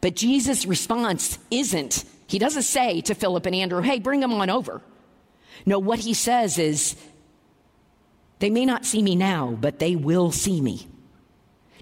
But 0.01 0.15
Jesus' 0.15 0.65
response 0.65 1.39
isn't, 1.51 2.03
he 2.27 2.39
doesn't 2.39 2.63
say 2.63 3.01
to 3.01 3.15
Philip 3.15 3.46
and 3.46 3.55
Andrew, 3.55 3.82
hey, 3.82 4.00
bring 4.00 4.20
them 4.20 4.34
on 4.34 4.50
over. 4.50 4.82
No, 5.65 5.79
what 5.79 6.00
he 6.00 6.13
says 6.13 6.58
is, 6.58 6.96
they 8.39 8.50
may 8.50 8.65
not 8.65 8.86
see 8.86 9.01
me 9.01 9.15
now, 9.15 9.58
but 9.60 9.79
they 9.79 9.96
will 9.96 10.32
see 10.32 10.60
me, 10.60 10.88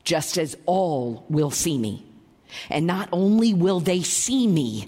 just 0.04 0.38
as 0.38 0.56
all 0.66 1.26
will 1.30 1.52
see 1.52 1.78
me. 1.78 2.06
And 2.70 2.86
not 2.86 3.10
only 3.12 3.54
will 3.54 3.80
they 3.80 4.02
see 4.02 4.46
me, 4.46 4.88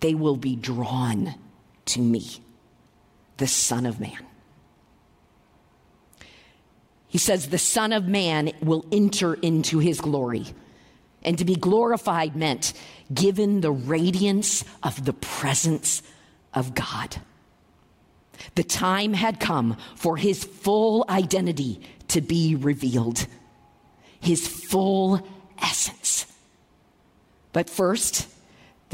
they 0.00 0.14
will 0.14 0.36
be 0.36 0.56
drawn 0.56 1.34
to 1.86 2.00
me, 2.00 2.26
the 3.36 3.46
Son 3.46 3.86
of 3.86 4.00
Man. 4.00 4.26
He 7.08 7.18
says, 7.18 7.48
The 7.48 7.58
Son 7.58 7.92
of 7.92 8.08
Man 8.08 8.50
will 8.60 8.84
enter 8.90 9.34
into 9.34 9.78
his 9.78 10.00
glory. 10.00 10.46
And 11.22 11.38
to 11.38 11.44
be 11.44 11.54
glorified 11.54 12.36
meant 12.36 12.72
given 13.12 13.60
the 13.60 13.70
radiance 13.70 14.64
of 14.82 15.04
the 15.04 15.12
presence 15.12 16.02
of 16.52 16.74
God. 16.74 17.16
The 18.56 18.64
time 18.64 19.14
had 19.14 19.40
come 19.40 19.76
for 19.94 20.16
his 20.16 20.44
full 20.44 21.04
identity 21.08 21.80
to 22.08 22.20
be 22.20 22.56
revealed, 22.56 23.26
his 24.20 24.46
full 24.46 25.26
essence. 25.62 26.26
But 27.52 27.70
first, 27.70 28.28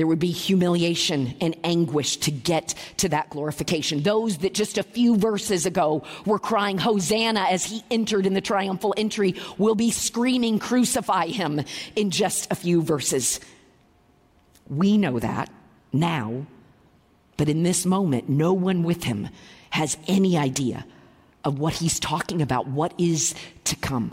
there 0.00 0.06
would 0.06 0.18
be 0.18 0.30
humiliation 0.30 1.34
and 1.42 1.54
anguish 1.62 2.16
to 2.16 2.30
get 2.30 2.74
to 2.96 3.10
that 3.10 3.28
glorification. 3.28 4.02
Those 4.02 4.38
that 4.38 4.54
just 4.54 4.78
a 4.78 4.82
few 4.82 5.18
verses 5.18 5.66
ago 5.66 6.04
were 6.24 6.38
crying 6.38 6.78
Hosanna 6.78 7.40
as 7.40 7.66
he 7.66 7.84
entered 7.90 8.24
in 8.24 8.32
the 8.32 8.40
triumphal 8.40 8.94
entry 8.96 9.34
will 9.58 9.74
be 9.74 9.90
screaming, 9.90 10.58
Crucify 10.58 11.26
him 11.26 11.60
in 11.96 12.10
just 12.10 12.50
a 12.50 12.54
few 12.54 12.80
verses. 12.80 13.40
We 14.70 14.96
know 14.96 15.18
that 15.18 15.50
now, 15.92 16.46
but 17.36 17.50
in 17.50 17.62
this 17.62 17.84
moment, 17.84 18.26
no 18.26 18.54
one 18.54 18.82
with 18.82 19.04
him 19.04 19.28
has 19.68 19.98
any 20.08 20.38
idea 20.38 20.86
of 21.44 21.58
what 21.58 21.74
he's 21.74 22.00
talking 22.00 22.40
about, 22.40 22.66
what 22.66 22.94
is 22.96 23.34
to 23.64 23.76
come. 23.76 24.12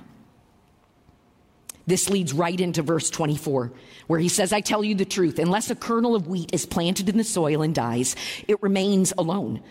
This 1.88 2.10
leads 2.10 2.34
right 2.34 2.60
into 2.60 2.82
verse 2.82 3.10
24, 3.10 3.72
where 4.08 4.20
he 4.20 4.28
says, 4.28 4.52
I 4.52 4.60
tell 4.60 4.84
you 4.84 4.94
the 4.94 5.06
truth, 5.06 5.40
unless 5.40 5.70
a 5.70 5.76
kernel 5.76 6.16
of 6.16 6.28
wheat 6.28 6.54
is 6.54 6.66
planted 6.66 7.08
in 7.08 7.18
the 7.18 7.24
soil 7.24 7.62
and 7.62 7.74
dies, 7.74 8.16
it 8.46 8.62
remains 8.62 9.14
alone. 9.18 9.62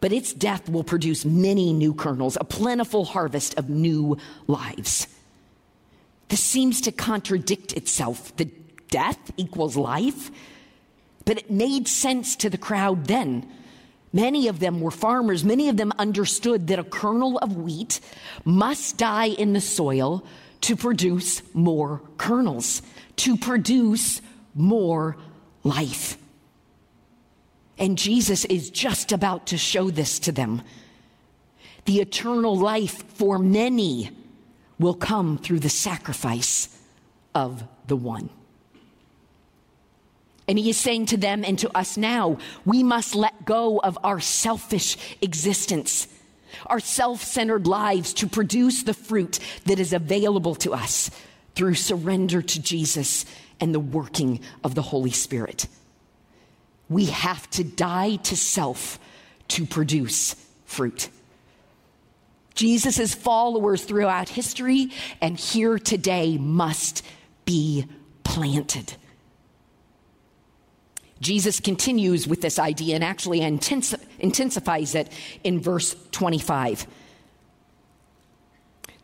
But 0.00 0.12
its 0.12 0.32
death 0.32 0.68
will 0.68 0.84
produce 0.84 1.24
many 1.24 1.72
new 1.72 1.92
kernels, 1.92 2.38
a 2.40 2.44
plentiful 2.44 3.04
harvest 3.04 3.58
of 3.58 3.68
new 3.68 4.18
lives. 4.46 5.08
This 6.28 6.42
seems 6.42 6.80
to 6.82 6.92
contradict 6.92 7.72
itself. 7.72 8.34
The 8.36 8.50
death 8.88 9.32
equals 9.36 9.76
life, 9.76 10.30
but 11.24 11.38
it 11.38 11.50
made 11.50 11.88
sense 11.88 12.36
to 12.36 12.50
the 12.50 12.58
crowd 12.58 13.06
then. 13.06 13.50
Many 14.12 14.46
of 14.46 14.60
them 14.60 14.80
were 14.80 14.92
farmers. 14.92 15.42
Many 15.42 15.68
of 15.68 15.76
them 15.76 15.92
understood 15.98 16.68
that 16.68 16.78
a 16.78 16.84
kernel 16.84 17.36
of 17.38 17.56
wheat 17.56 17.98
must 18.44 18.96
die 18.96 19.26
in 19.26 19.54
the 19.54 19.60
soil 19.60 20.24
to 20.64 20.76
produce 20.76 21.42
more 21.52 22.00
kernels, 22.16 22.80
to 23.16 23.36
produce 23.36 24.22
more 24.54 25.14
life. 25.62 26.16
And 27.76 27.98
Jesus 27.98 28.46
is 28.46 28.70
just 28.70 29.12
about 29.12 29.48
to 29.48 29.58
show 29.58 29.90
this 29.90 30.18
to 30.20 30.32
them. 30.32 30.62
The 31.84 32.00
eternal 32.00 32.56
life 32.56 33.04
for 33.14 33.38
many 33.38 34.10
will 34.78 34.94
come 34.94 35.36
through 35.36 35.60
the 35.60 35.68
sacrifice 35.68 36.74
of 37.34 37.62
the 37.86 37.96
one. 37.96 38.30
And 40.48 40.58
he 40.58 40.70
is 40.70 40.78
saying 40.78 41.06
to 41.06 41.18
them 41.18 41.44
and 41.44 41.58
to 41.58 41.76
us 41.76 41.98
now, 41.98 42.38
we 42.64 42.82
must 42.82 43.14
let 43.14 43.44
go 43.44 43.80
of 43.80 43.98
our 44.02 44.20
selfish 44.20 44.96
existence 45.20 46.08
our 46.66 46.80
self 46.80 47.22
centered 47.22 47.66
lives 47.66 48.14
to 48.14 48.26
produce 48.26 48.82
the 48.82 48.94
fruit 48.94 49.38
that 49.66 49.78
is 49.78 49.92
available 49.92 50.54
to 50.56 50.72
us 50.72 51.10
through 51.54 51.74
surrender 51.74 52.42
to 52.42 52.60
Jesus 52.60 53.24
and 53.60 53.74
the 53.74 53.80
working 53.80 54.40
of 54.62 54.74
the 54.74 54.82
Holy 54.82 55.10
Spirit. 55.10 55.66
We 56.88 57.06
have 57.06 57.48
to 57.50 57.64
die 57.64 58.16
to 58.16 58.36
self 58.36 58.98
to 59.48 59.66
produce 59.66 60.34
fruit. 60.64 61.08
Jesus' 62.54 63.14
followers 63.14 63.84
throughout 63.84 64.28
history 64.28 64.90
and 65.20 65.38
here 65.38 65.78
today 65.78 66.38
must 66.38 67.04
be 67.44 67.86
planted. 68.22 68.94
Jesus 71.24 71.58
continues 71.58 72.28
with 72.28 72.42
this 72.42 72.58
idea 72.58 72.94
and 72.94 73.02
actually 73.02 73.40
intensifies 73.40 74.94
it 74.94 75.10
in 75.42 75.58
verse 75.58 75.96
25. 76.12 76.86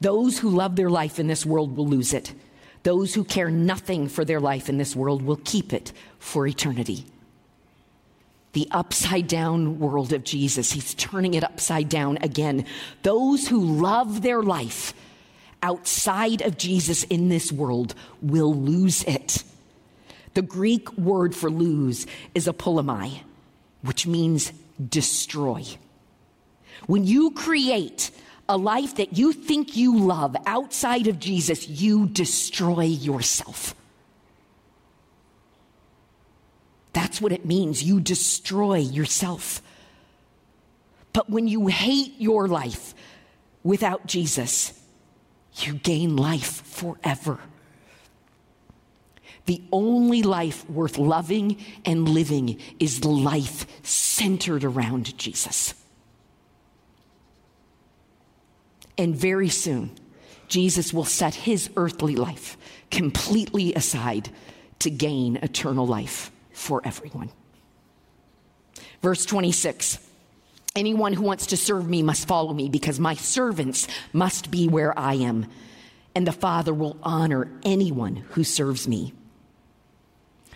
Those 0.03 0.39
who 0.39 0.51
love 0.51 0.77
their 0.77 0.91
life 0.91 1.19
in 1.19 1.27
this 1.27 1.47
world 1.47 1.77
will 1.77 1.89
lose 1.89 2.13
it. 2.13 2.35
Those 2.83 3.15
who 3.15 3.25
care 3.25 3.51
nothing 3.51 4.09
for 4.09 4.25
their 4.25 4.39
life 4.39 4.69
in 4.69 4.79
this 4.79 4.95
world 4.95 5.23
will 5.23 5.41
keep 5.45 5.73
it 5.73 5.93
for 6.19 6.47
eternity. 6.47 7.07
The 8.53 8.69
upside 8.71 9.27
down 9.27 9.79
world 9.79 10.13
of 10.13 10.23
Jesus, 10.25 10.73
he's 10.73 10.95
turning 10.95 11.35
it 11.35 11.45
upside 11.45 11.89
down 11.89 12.19
again. 12.21 12.67
Those 13.03 13.49
who 13.49 13.61
love 13.61 14.21
their 14.21 14.43
life 14.43 14.93
outside 15.63 16.43
of 16.43 16.59
Jesus 16.59 17.05
in 17.05 17.29
this 17.29 17.51
world 17.51 17.95
will 18.21 18.55
lose 18.55 19.05
it. 19.05 19.43
The 20.35 20.43
Greek 20.43 20.93
word 20.97 21.35
for 21.35 21.51
lose 21.51 22.07
is 22.35 22.47
apollomai, 22.47 23.21
which 23.83 24.07
means 24.07 24.53
destroy. 24.89 25.65
When 26.87 27.05
you 27.05 27.33
create 27.33 28.11
a 28.49 28.57
life 28.57 28.97
that 28.97 29.17
you 29.17 29.33
think 29.33 29.77
you 29.77 29.99
love 29.99 30.37
outside 30.47 31.07
of 31.07 31.19
Jesus, 31.19 31.69
you 31.69 32.07
destroy 32.07 32.85
yourself. 32.85 33.75
That's 36.93 37.21
what 37.21 37.33
it 37.33 37.45
means. 37.45 37.83
You 37.83 38.01
destroy 38.01 38.79
yourself. 38.79 39.63
But 41.13 41.31
when 41.31 41.49
you 41.49 41.67
hate 41.69 42.15
your 42.19 42.49
life 42.49 42.95
without 43.63 44.07
Jesus, 44.07 44.73
you 45.55 45.75
gain 45.75 46.17
life 46.17 46.63
forever. 46.63 47.41
The 49.51 49.63
only 49.73 50.23
life 50.23 50.71
worth 50.71 50.97
loving 50.97 51.57
and 51.85 52.09
living 52.09 52.61
is 52.79 53.05
life 53.05 53.67
centered 53.85 54.63
around 54.63 55.19
Jesus. 55.19 55.75
And 58.97 59.17
very 59.17 59.49
soon, 59.49 59.91
Jesus 60.47 60.95
will 60.95 61.05
set 61.05 61.35
his 61.35 61.69
earthly 61.77 62.15
life 62.15 62.57
completely 62.93 63.75
aside 63.75 64.31
to 64.79 64.89
gain 64.89 65.35
eternal 65.39 65.85
life 65.85 66.31
for 66.53 66.81
everyone. 66.85 67.33
Verse 69.03 69.27
26 69.27 69.99
Anyone 70.77 71.13
who 71.13 71.25
wants 71.25 71.47
to 71.47 71.57
serve 71.57 71.89
me 71.89 72.05
must 72.05 72.29
follow 72.29 72.55
me 72.55 72.69
because 72.69 73.01
my 73.01 73.15
servants 73.15 73.89
must 74.13 74.53
be 74.53 74.69
where 74.69 74.97
I 74.97 75.15
am, 75.15 75.47
and 76.15 76.25
the 76.25 76.31
Father 76.31 76.73
will 76.73 76.97
honor 77.03 77.51
anyone 77.65 78.15
who 78.15 78.45
serves 78.45 78.87
me. 78.87 79.13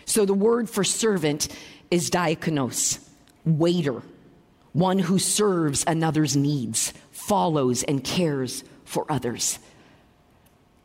So 0.05 0.25
the 0.25 0.35
word 0.35 0.69
for 0.69 0.85
servant 0.85 1.49
is 1.91 2.11
diakonos, 2.11 2.99
waiter, 3.45 4.03
one 4.73 4.99
who 4.99 5.19
serves 5.19 5.85
another's 5.87 6.37
needs, 6.37 6.93
follows 7.11 7.83
and 7.83 8.03
cares 8.03 8.65
for 8.85 9.11
others. 9.11 9.59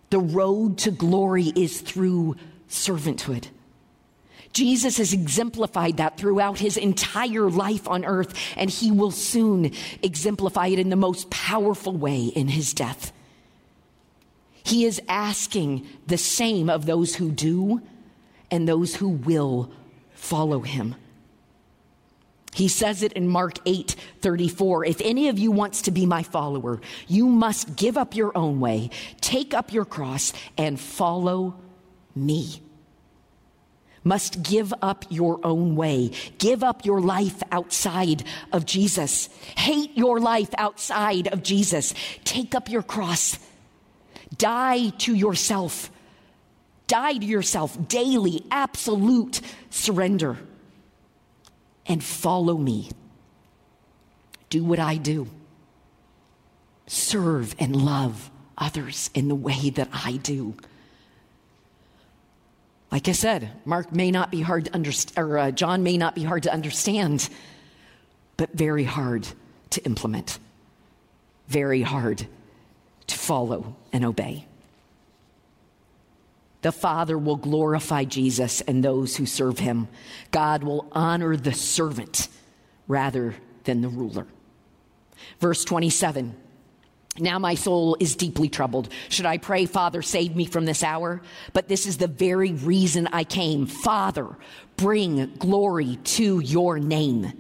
The 0.10 0.20
road 0.20 0.78
to 0.80 0.92
glory 0.92 1.52
is 1.56 1.82
through 1.82 2.36
servanthood. 2.70 3.48
Jesus 4.52 4.98
has 4.98 5.14
exemplified 5.14 5.98
that 5.98 6.18
throughout 6.18 6.58
his 6.58 6.76
entire 6.76 7.50
life 7.50 7.88
on 7.88 8.04
earth, 8.04 8.34
and 8.56 8.70
he 8.70 8.90
will 8.90 9.12
soon 9.12 9.72
exemplify 10.02 10.68
it 10.68 10.80
in 10.80 10.90
the 10.90 10.96
most 10.96 11.30
powerful 11.30 11.96
way 11.96 12.26
in 12.26 12.48
his 12.48 12.74
death. 12.74 13.12
He 14.64 14.86
is 14.86 15.02
asking 15.08 15.88
the 16.08 16.18
same 16.18 16.70
of 16.70 16.86
those 16.86 17.16
who 17.16 17.32
do 17.32 17.82
and 18.52 18.68
those 18.68 18.96
who 18.96 19.10
will 19.10 19.72
follow 20.14 20.62
him. 20.62 20.96
He 22.54 22.68
says 22.68 23.04
it 23.04 23.14
in 23.14 23.28
Mark 23.28 23.60
8 23.66 23.96
34. 24.22 24.86
If 24.86 25.02
any 25.02 25.30
of 25.30 25.38
you 25.38 25.52
wants 25.52 25.84
to 25.84 25.92
be 25.92 26.06
my 26.06 26.24
follower, 26.24 26.82
you 27.08 27.28
must 27.28 27.76
give 27.76 27.98
up 27.98 28.16
your 28.16 28.36
own 28.38 28.60
way, 28.60 28.90
take 29.22 29.54
up 29.54 29.72
your 29.72 29.86
cross, 29.86 30.34
and 30.58 30.80
follow 30.80 31.56
me. 32.16 32.62
Must 34.04 34.42
give 34.42 34.74
up 34.82 35.06
your 35.10 35.40
own 35.46 35.76
way. 35.76 36.12
Give 36.38 36.64
up 36.64 36.86
your 36.86 37.02
life 37.02 37.44
outside 37.52 38.24
of 38.52 38.66
Jesus. 38.66 39.28
Hate 39.58 39.96
your 39.98 40.20
life 40.20 40.50
outside 40.58 41.28
of 41.28 41.44
Jesus. 41.44 41.94
Take 42.24 42.56
up 42.56 42.70
your 42.70 42.82
cross. 42.82 43.38
Die 44.38 44.90
to 45.00 45.14
yourself. 45.14 45.92
Die 46.90 47.14
to 47.14 47.26
yourself 47.26 47.78
daily, 47.88 48.44
absolute 48.50 49.42
surrender. 49.70 50.38
And 51.86 52.04
follow 52.04 52.58
me. 52.58 52.90
Do 54.50 54.64
what 54.64 54.80
I 54.80 54.98
do. 54.98 55.28
Serve 56.88 57.56
and 57.60 57.76
love 57.76 58.32
others 58.58 59.12
in 59.14 59.28
the 59.28 59.36
way 59.36 59.70
that 59.70 59.90
I 59.94 60.14
do. 60.14 60.56
Like 62.92 63.08
I 63.08 63.12
said, 63.12 63.52
Mark 63.66 63.94
may 63.94 64.10
not 64.10 64.32
be 64.32 64.42
hard 64.42 64.66
to 64.66 64.74
understand, 64.74 65.18
or 65.20 65.38
uh, 65.38 65.52
John 65.52 65.84
may 65.84 65.96
not 65.96 66.16
be 66.16 66.24
hard 66.24 66.44
to 66.44 66.52
understand, 66.52 67.30
but 68.36 68.52
very 68.54 68.84
hard 68.84 69.28
to 69.70 69.86
implement, 69.86 70.40
very 71.48 71.84
hard 71.84 72.26
to 73.06 73.16
follow 73.16 73.76
and 73.94 74.04
obey. 74.04 74.49
The 76.62 76.72
Father 76.72 77.18
will 77.18 77.38
glorify 77.38 78.04
Jesus 78.04 78.62
and 78.62 78.84
those 78.84 79.16
who 79.16 79.26
serve 79.26 79.60
him. 79.60 79.88
God 80.32 80.64
will 80.64 80.88
honor 80.92 81.38
the 81.38 81.54
servant 81.54 82.28
rather 82.88 83.36
than 83.64 83.82
the 83.82 83.88
ruler. 83.88 84.28
Verse 85.40 85.64
27 85.64 86.36
now 87.18 87.40
my 87.40 87.56
soul 87.56 87.98
is 88.00 88.16
deeply 88.16 88.50
troubled. 88.50 88.90
Should 89.10 89.26
I 89.26 89.38
pray, 89.38 89.66
Father, 89.66 90.02
save 90.02 90.36
me 90.36 90.46
from 90.46 90.66
this 90.66 90.84
hour? 90.84 91.22
But 91.54 91.68
this 91.68 91.86
is 91.86 91.98
the 91.98 92.08
very 92.08 92.54
reason 92.54 93.08
I 93.08 93.24
came. 93.24 93.66
Father, 93.66 94.28
bring 94.78 95.34
glory 95.38 95.98
to 95.98 96.40
your 96.40 96.80
name. 96.80 97.34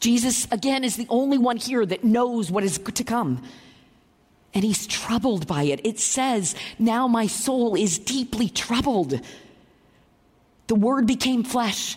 Jesus, 0.00 0.46
again, 0.50 0.84
is 0.84 0.96
the 0.96 1.06
only 1.08 1.38
one 1.38 1.56
here 1.56 1.84
that 1.84 2.04
knows 2.04 2.50
what 2.50 2.62
is 2.62 2.78
to 2.78 3.04
come. 3.04 3.42
And 4.56 4.64
he's 4.64 4.86
troubled 4.86 5.46
by 5.46 5.64
it. 5.64 5.84
It 5.84 6.00
says, 6.00 6.56
Now 6.78 7.06
my 7.06 7.26
soul 7.26 7.76
is 7.76 7.98
deeply 7.98 8.48
troubled. 8.48 9.20
The 10.66 10.74
word 10.74 11.06
became 11.06 11.44
flesh, 11.44 11.96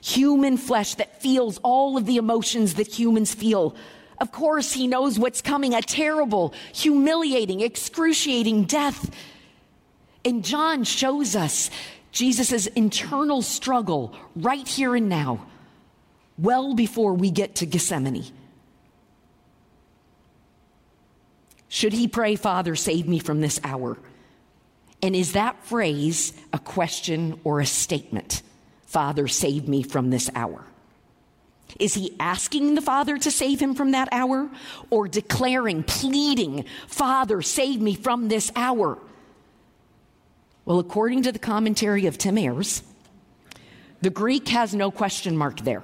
human 0.00 0.58
flesh 0.58 0.94
that 0.96 1.20
feels 1.20 1.58
all 1.64 1.96
of 1.96 2.06
the 2.06 2.18
emotions 2.18 2.74
that 2.74 2.86
humans 2.86 3.34
feel 3.34 3.74
of 4.20 4.32
course, 4.32 4.72
he 4.72 4.86
knows 4.86 5.18
what's 5.18 5.40
coming 5.40 5.74
a 5.74 5.82
terrible, 5.82 6.52
humiliating, 6.74 7.60
excruciating 7.60 8.64
death. 8.64 9.14
And 10.24 10.44
John 10.44 10.84
shows 10.84 11.36
us 11.36 11.70
Jesus' 12.10 12.66
internal 12.68 13.42
struggle 13.42 14.14
right 14.34 14.66
here 14.66 14.96
and 14.96 15.08
now, 15.08 15.46
well 16.36 16.74
before 16.74 17.14
we 17.14 17.30
get 17.30 17.54
to 17.56 17.66
Gethsemane. 17.66 18.24
Should 21.68 21.92
he 21.92 22.08
pray, 22.08 22.36
Father, 22.36 22.74
save 22.74 23.06
me 23.06 23.18
from 23.18 23.40
this 23.40 23.60
hour? 23.62 23.98
And 25.02 25.14
is 25.14 25.32
that 25.32 25.64
phrase 25.64 26.32
a 26.52 26.58
question 26.58 27.40
or 27.44 27.60
a 27.60 27.66
statement? 27.66 28.42
Father, 28.86 29.28
save 29.28 29.68
me 29.68 29.82
from 29.82 30.10
this 30.10 30.30
hour. 30.34 30.64
Is 31.78 31.94
he 31.94 32.16
asking 32.18 32.74
the 32.74 32.80
Father 32.80 33.18
to 33.18 33.30
save 33.30 33.60
him 33.60 33.74
from 33.74 33.92
that 33.92 34.08
hour 34.10 34.48
or 34.90 35.06
declaring, 35.06 35.82
pleading, 35.82 36.64
Father, 36.86 37.42
save 37.42 37.80
me 37.80 37.94
from 37.94 38.28
this 38.28 38.50
hour? 38.56 38.98
Well, 40.64 40.78
according 40.78 41.22
to 41.24 41.32
the 41.32 41.38
commentary 41.38 42.06
of 42.06 42.18
Tim 42.18 42.38
Ayers, 42.38 42.82
the 44.00 44.10
Greek 44.10 44.48
has 44.48 44.74
no 44.74 44.90
question 44.90 45.36
mark 45.36 45.60
there, 45.60 45.82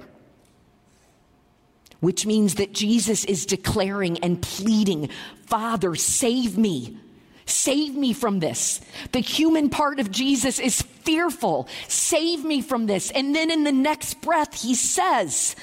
which 2.05 2.23
means 2.23 2.55
that 2.55 2.71
Jesus 2.71 3.25
is 3.25 3.47
declaring 3.47 4.19
and 4.19 4.39
pleading, 4.39 5.09
Father, 5.47 5.95
save 5.95 6.55
me. 6.55 6.99
Save 7.47 7.95
me 7.95 8.13
from 8.13 8.37
this. 8.37 8.79
The 9.11 9.21
human 9.21 9.71
part 9.71 9.99
of 9.99 10.11
Jesus 10.11 10.59
is 10.59 10.83
fearful. 10.83 11.67
Save 11.87 12.45
me 12.45 12.61
from 12.61 12.85
this. 12.85 13.09
And 13.09 13.33
then 13.33 13.49
in 13.49 13.63
the 13.63 13.71
next 13.71 14.21
breath, 14.21 14.61
he 14.61 14.75
says, 14.75 15.55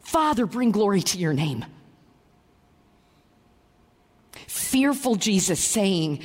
Father, 0.00 0.46
bring 0.46 0.70
glory 0.70 1.02
to 1.02 1.18
your 1.18 1.34
name. 1.34 1.66
Fearful 4.46 5.16
Jesus 5.16 5.60
saying, 5.60 6.22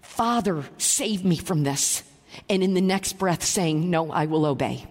Father, 0.00 0.64
save 0.78 1.26
me 1.26 1.36
from 1.36 1.62
this. 1.62 2.02
And 2.48 2.62
in 2.62 2.72
the 2.72 2.80
next 2.80 3.18
breath 3.18 3.44
saying, 3.44 3.90
No, 3.90 4.10
I 4.10 4.24
will 4.24 4.46
obey. 4.46 4.86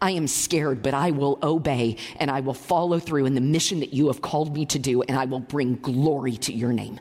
I 0.00 0.12
am 0.12 0.26
scared, 0.26 0.82
but 0.82 0.94
I 0.94 1.10
will 1.10 1.38
obey 1.42 1.96
and 2.18 2.30
I 2.30 2.40
will 2.40 2.54
follow 2.54 2.98
through 2.98 3.26
in 3.26 3.34
the 3.34 3.40
mission 3.40 3.80
that 3.80 3.92
you 3.92 4.06
have 4.06 4.22
called 4.22 4.54
me 4.54 4.66
to 4.66 4.78
do, 4.78 5.02
and 5.02 5.18
I 5.18 5.26
will 5.26 5.40
bring 5.40 5.76
glory 5.76 6.36
to 6.38 6.52
your 6.52 6.72
name. 6.72 7.00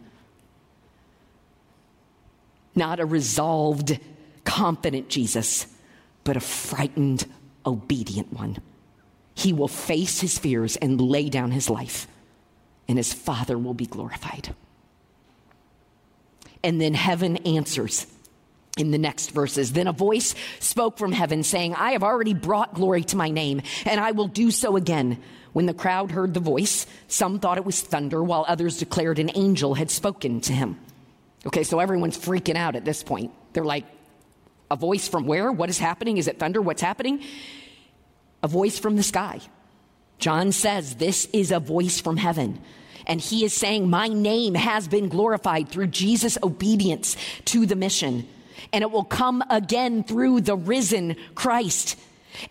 Not 2.75 2.99
a 2.99 3.05
resolved, 3.05 3.99
confident 4.43 5.09
Jesus, 5.09 5.67
but 6.23 6.37
a 6.37 6.41
frightened, 6.41 7.25
obedient 7.65 8.33
one 8.33 8.57
he 9.39 9.53
will 9.53 9.69
face 9.69 10.19
his 10.19 10.37
fears 10.37 10.75
and 10.75 10.99
lay 10.99 11.29
down 11.29 11.51
his 11.51 11.69
life, 11.69 12.07
and 12.89 12.97
his 12.97 13.13
Father 13.13 13.57
will 13.57 13.73
be 13.73 13.85
glorified. 13.85 14.53
And 16.61 16.81
then 16.81 16.93
heaven 16.93 17.37
answers 17.37 18.05
in 18.79 18.91
the 18.91 18.97
next 18.97 19.31
verses. 19.31 19.73
Then 19.73 19.87
a 19.87 19.93
voice 19.93 20.35
spoke 20.59 20.97
from 20.97 21.11
heaven 21.11 21.43
saying, 21.43 21.75
I 21.75 21.91
have 21.91 22.03
already 22.03 22.33
brought 22.33 22.73
glory 22.73 23.03
to 23.05 23.17
my 23.17 23.29
name, 23.29 23.61
and 23.85 23.99
I 23.99 24.11
will 24.11 24.27
do 24.27 24.51
so 24.51 24.75
again. 24.75 25.21
When 25.53 25.65
the 25.65 25.73
crowd 25.73 26.11
heard 26.11 26.33
the 26.33 26.39
voice, 26.39 26.85
some 27.07 27.39
thought 27.39 27.57
it 27.57 27.65
was 27.65 27.81
thunder, 27.81 28.23
while 28.23 28.45
others 28.47 28.77
declared 28.77 29.19
an 29.19 29.31
angel 29.35 29.73
had 29.73 29.89
spoken 29.89 30.41
to 30.41 30.53
him. 30.53 30.79
Okay, 31.45 31.63
so 31.63 31.79
everyone's 31.79 32.17
freaking 32.17 32.55
out 32.55 32.75
at 32.75 32.85
this 32.85 33.03
point. 33.03 33.31
They're 33.53 33.63
like, 33.63 33.85
a 34.71 34.75
voice 34.75 35.07
from 35.07 35.25
where? 35.25 35.51
What 35.51 35.69
is 35.69 35.79
happening? 35.79 36.17
Is 36.17 36.27
it 36.27 36.37
thunder? 36.37 36.61
What's 36.61 36.81
happening? 36.81 37.23
a 38.41 38.47
voice 38.47 38.79
from 38.79 38.95
the 38.95 39.03
sky. 39.03 39.39
John 40.17 40.51
says 40.51 40.95
this 40.95 41.27
is 41.33 41.51
a 41.51 41.59
voice 41.59 41.99
from 42.01 42.17
heaven. 42.17 42.61
And 43.05 43.19
he 43.19 43.43
is 43.43 43.53
saying, 43.53 43.89
My 43.89 44.07
name 44.07 44.53
has 44.55 44.87
been 44.87 45.09
glorified 45.09 45.69
through 45.69 45.87
Jesus' 45.87 46.37
obedience 46.43 47.15
to 47.45 47.65
the 47.65 47.75
mission. 47.75 48.27
And 48.73 48.83
it 48.83 48.91
will 48.91 49.03
come 49.03 49.43
again 49.49 50.03
through 50.03 50.41
the 50.41 50.55
risen 50.55 51.15
Christ. 51.35 51.97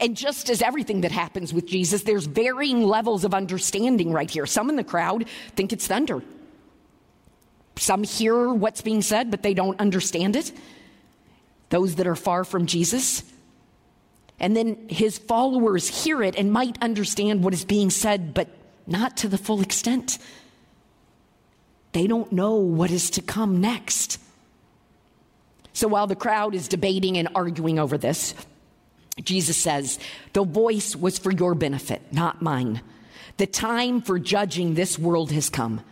And 0.01 0.17
just 0.17 0.51
as 0.51 0.61
everything 0.61 1.03
that 1.03 1.13
happens 1.13 1.55
with 1.55 1.67
Jesus, 1.67 2.03
there's 2.03 2.27
varying 2.27 2.83
levels 2.83 3.25
of 3.25 3.35
understanding 3.35 4.13
right 4.13 4.31
here. 4.31 4.47
Some 4.47 4.71
in 4.71 4.77
the 4.77 4.85
crowd 4.85 5.27
think 5.57 5.73
it's 5.73 5.87
thunder. 5.87 6.23
Some 7.77 8.03
hear 8.03 8.53
what's 8.53 8.83
being 8.83 9.03
said, 9.03 9.31
but 9.31 9.43
they 9.43 9.55
don't 9.55 9.79
understand 9.81 10.37
it. 10.37 10.53
Those 11.71 11.97
that 11.97 12.07
are 12.07 12.17
far 12.17 12.45
from 12.45 12.67
Jesus, 12.67 13.23
and 14.41 14.57
then 14.57 14.89
his 14.89 15.19
followers 15.19 16.05
hear 16.05 16.23
it 16.23 16.37
and 16.37 16.53
might 16.53 16.81
understand 16.83 17.43
what 17.43 17.53
is 17.53 17.65
being 17.65 17.91
said, 17.91 18.35
but 18.35 18.49
not 18.87 19.17
to 19.19 19.29
the 19.29 19.39
full 19.39 19.61
extent. 19.61 20.19
They 21.93 22.07
don't 22.07 22.31
know 22.33 22.55
what 22.55 22.91
is 22.91 23.11
to 23.11 23.23
come 23.23 23.61
next. 23.61 24.19
So 25.79 25.87
while 25.87 26.09
the 26.09 26.17
crowd 26.17 26.57
is 26.57 26.67
debating 26.67 27.19
and 27.19 27.29
arguing 27.37 27.79
over 27.79 27.97
this, 27.97 28.35
Jesus 29.23 29.57
says, 29.57 30.01
The 30.33 30.43
voice 30.43 30.97
was 30.97 31.21
for 31.21 31.31
your 31.31 31.55
benefit, 31.55 32.03
not 32.11 32.43
mine. 32.43 32.83
The 33.37 33.47
time 33.47 34.03
for 34.03 34.19
judging 34.19 34.75
this 34.75 34.99
world 34.99 35.31
has 35.31 35.49
come 35.49 35.83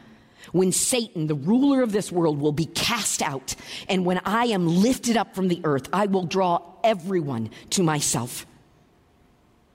when 0.50 0.72
Satan, 0.72 1.28
the 1.28 1.36
ruler 1.36 1.82
of 1.82 1.92
this 1.92 2.10
world, 2.10 2.40
will 2.40 2.50
be 2.50 2.66
cast 2.66 3.22
out. 3.22 3.54
And 3.88 4.04
when 4.04 4.20
I 4.24 4.46
am 4.46 4.66
lifted 4.66 5.16
up 5.16 5.36
from 5.36 5.46
the 5.46 5.60
earth, 5.62 5.88
I 5.92 6.06
will 6.06 6.24
draw 6.24 6.62
everyone 6.82 7.50
to 7.70 7.84
myself. 7.84 8.44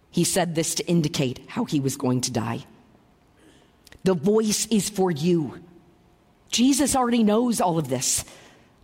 He 0.10 0.26
said 0.26 0.56
this 0.56 0.76
to 0.76 0.88
indicate 0.88 1.40
how 1.48 1.64
he 1.64 1.80
was 1.80 1.96
going 1.96 2.20
to 2.22 2.34
die. 2.34 2.66
The 4.04 4.16
voice 4.16 4.68
is 4.68 4.90
for 4.90 5.10
you. 5.10 5.62
Jesus 6.50 6.98
already 6.98 7.24
knows 7.24 7.62
all 7.62 7.78
of 7.78 7.88
this, 7.88 8.26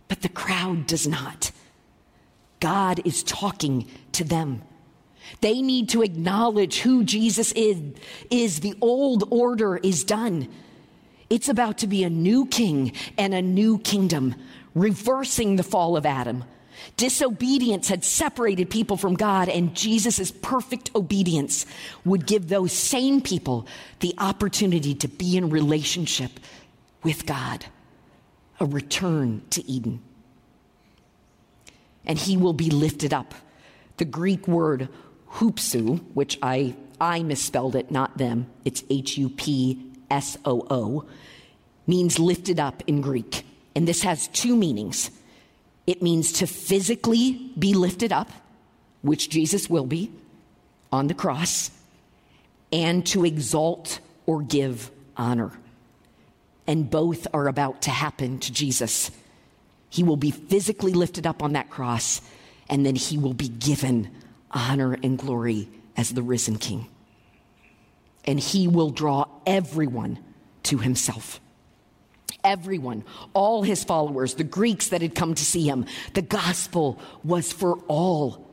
but 0.08 0.22
the 0.22 0.28
crowd 0.28 0.86
does 0.86 1.06
not. 1.06 1.52
God 2.60 3.00
is 3.04 3.22
talking 3.22 3.88
to 4.12 4.24
them. 4.24 4.62
They 5.40 5.60
need 5.60 5.90
to 5.90 6.02
acknowledge 6.02 6.80
who 6.80 7.04
Jesus 7.04 7.52
is, 7.52 7.80
is 8.30 8.60
the 8.60 8.74
old 8.80 9.24
order 9.30 9.76
is 9.76 10.02
done. 10.02 10.48
It's 11.30 11.48
about 11.48 11.78
to 11.78 11.86
be 11.86 12.04
a 12.04 12.10
new 12.10 12.46
king 12.46 12.92
and 13.18 13.34
a 13.34 13.42
new 13.42 13.78
kingdom, 13.78 14.34
reversing 14.74 15.56
the 15.56 15.62
fall 15.62 15.96
of 15.96 16.06
Adam. 16.06 16.44
Disobedience 16.96 17.88
had 17.88 18.04
separated 18.04 18.70
people 18.70 18.96
from 18.96 19.14
God, 19.14 19.48
and 19.48 19.74
Jesus' 19.74 20.30
perfect 20.30 20.90
obedience 20.94 21.66
would 22.04 22.26
give 22.26 22.48
those 22.48 22.72
same 22.72 23.20
people 23.20 23.66
the 24.00 24.14
opportunity 24.18 24.94
to 24.94 25.08
be 25.08 25.36
in 25.36 25.50
relationship 25.50 26.40
with 27.02 27.26
God, 27.26 27.66
a 28.60 28.66
return 28.66 29.42
to 29.50 29.68
Eden. 29.70 30.00
and 32.08 32.18
he 32.18 32.36
will 32.36 32.54
be 32.54 32.70
lifted 32.70 33.12
up. 33.12 33.34
The 33.98 34.06
Greek 34.06 34.48
word 34.48 34.88
hupsu, 35.34 36.02
which 36.14 36.38
I, 36.42 36.74
I 37.00 37.22
misspelled 37.22 37.76
it, 37.76 37.90
not 37.90 38.16
them, 38.16 38.46
it's 38.64 38.82
H 38.88 39.18
U 39.18 39.28
P 39.28 39.92
S 40.10 40.38
O 40.44 40.66
O, 40.70 41.04
means 41.86 42.18
lifted 42.18 42.58
up 42.58 42.82
in 42.86 43.02
Greek. 43.02 43.44
And 43.76 43.86
this 43.86 44.02
has 44.02 44.26
two 44.28 44.56
meanings 44.56 45.10
it 45.86 46.02
means 46.02 46.32
to 46.32 46.46
physically 46.46 47.50
be 47.58 47.72
lifted 47.72 48.12
up, 48.12 48.30
which 49.00 49.30
Jesus 49.30 49.70
will 49.70 49.86
be 49.86 50.10
on 50.92 51.06
the 51.06 51.14
cross, 51.14 51.70
and 52.70 53.06
to 53.06 53.24
exalt 53.24 54.00
or 54.26 54.42
give 54.42 54.90
honor. 55.16 55.52
And 56.68 56.88
both 56.88 57.26
are 57.32 57.48
about 57.48 57.82
to 57.82 57.90
happen 57.90 58.38
to 58.40 58.52
Jesus. 58.52 59.10
He 59.90 60.04
will 60.04 60.18
be 60.18 60.30
physically 60.30 60.92
lifted 60.92 61.26
up 61.26 61.42
on 61.42 61.54
that 61.54 61.70
cross, 61.70 62.20
and 62.68 62.84
then 62.84 62.94
he 62.94 63.18
will 63.18 63.34
be 63.34 63.48
given 63.48 64.10
honor 64.50 64.96
and 65.02 65.18
glory 65.18 65.68
as 65.96 66.10
the 66.10 66.22
risen 66.22 66.58
king. 66.58 66.86
And 68.26 68.38
he 68.38 68.68
will 68.68 68.90
draw 68.90 69.24
everyone 69.46 70.18
to 70.64 70.78
himself. 70.78 71.40
Everyone, 72.44 73.02
all 73.32 73.62
his 73.62 73.82
followers, 73.82 74.34
the 74.34 74.44
Greeks 74.44 74.88
that 74.88 75.00
had 75.00 75.14
come 75.14 75.34
to 75.34 75.44
see 75.44 75.66
him, 75.66 75.86
the 76.12 76.22
gospel 76.22 76.98
was 77.24 77.52
for 77.52 77.78
all. 77.88 78.46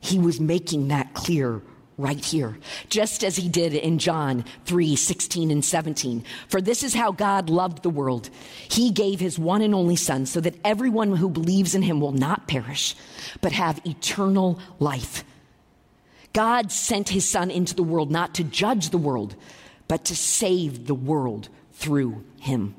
He 0.00 0.18
was 0.18 0.38
making 0.38 0.88
that 0.88 1.14
clear 1.14 1.62
right 2.02 2.22
here, 2.22 2.58
just 2.88 3.24
as 3.24 3.36
he 3.36 3.48
did 3.48 3.72
in 3.72 3.98
John 3.98 4.44
3 4.66 4.96
16 4.96 5.50
and 5.50 5.64
17. 5.64 6.24
For 6.48 6.60
this 6.60 6.82
is 6.82 6.94
how 6.94 7.12
God 7.12 7.48
loved 7.48 7.82
the 7.82 7.90
world. 7.90 8.28
He 8.68 8.90
gave 8.90 9.20
his 9.20 9.38
one 9.38 9.62
and 9.62 9.74
only 9.74 9.96
Son 9.96 10.26
so 10.26 10.40
that 10.40 10.58
everyone 10.64 11.16
who 11.16 11.30
believes 11.30 11.74
in 11.74 11.82
him 11.82 12.00
will 12.00 12.12
not 12.12 12.48
perish, 12.48 12.94
but 13.40 13.52
have 13.52 13.80
eternal 13.86 14.58
life. 14.78 15.24
God 16.32 16.72
sent 16.72 17.10
his 17.10 17.28
Son 17.28 17.50
into 17.50 17.74
the 17.74 17.82
world 17.82 18.10
not 18.10 18.34
to 18.34 18.44
judge 18.44 18.90
the 18.90 18.98
world, 18.98 19.36
but 19.88 20.04
to 20.06 20.16
save 20.16 20.86
the 20.86 20.94
world 20.94 21.48
through 21.72 22.24
him. 22.40 22.74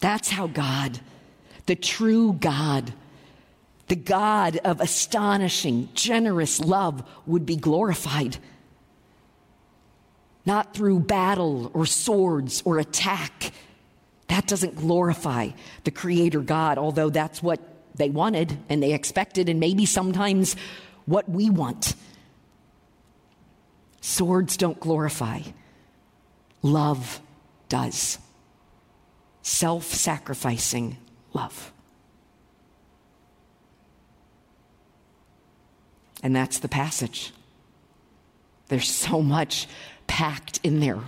That's 0.00 0.28
how 0.28 0.46
God, 0.46 1.00
the 1.66 1.76
true 1.76 2.32
God, 2.34 2.92
the 3.88 3.96
God 3.96 4.56
of 4.58 4.80
astonishing, 4.80 5.88
generous 5.94 6.60
love 6.60 7.08
would 7.26 7.46
be 7.46 7.56
glorified. 7.56 8.38
Not 10.44 10.74
through 10.74 11.00
battle 11.00 11.70
or 11.74 11.86
swords 11.86 12.62
or 12.64 12.78
attack. 12.78 13.52
That 14.28 14.46
doesn't 14.46 14.76
glorify 14.76 15.50
the 15.84 15.90
Creator 15.90 16.40
God, 16.40 16.78
although 16.78 17.10
that's 17.10 17.42
what 17.42 17.60
they 17.94 18.10
wanted 18.10 18.58
and 18.68 18.82
they 18.82 18.92
expected, 18.92 19.48
and 19.48 19.60
maybe 19.60 19.86
sometimes 19.86 20.56
what 21.04 21.28
we 21.28 21.50
want. 21.50 21.94
Swords 24.00 24.56
don't 24.56 24.78
glorify, 24.78 25.40
love 26.62 27.20
does. 27.68 28.18
Self 29.42 29.84
sacrificing 29.84 30.96
love. 31.32 31.72
And 36.26 36.34
that's 36.34 36.58
the 36.58 36.66
passage. 36.66 37.32
There's 38.66 38.90
so 38.90 39.22
much 39.22 39.68
packed 40.08 40.58
in 40.64 40.80
there. 40.80 40.98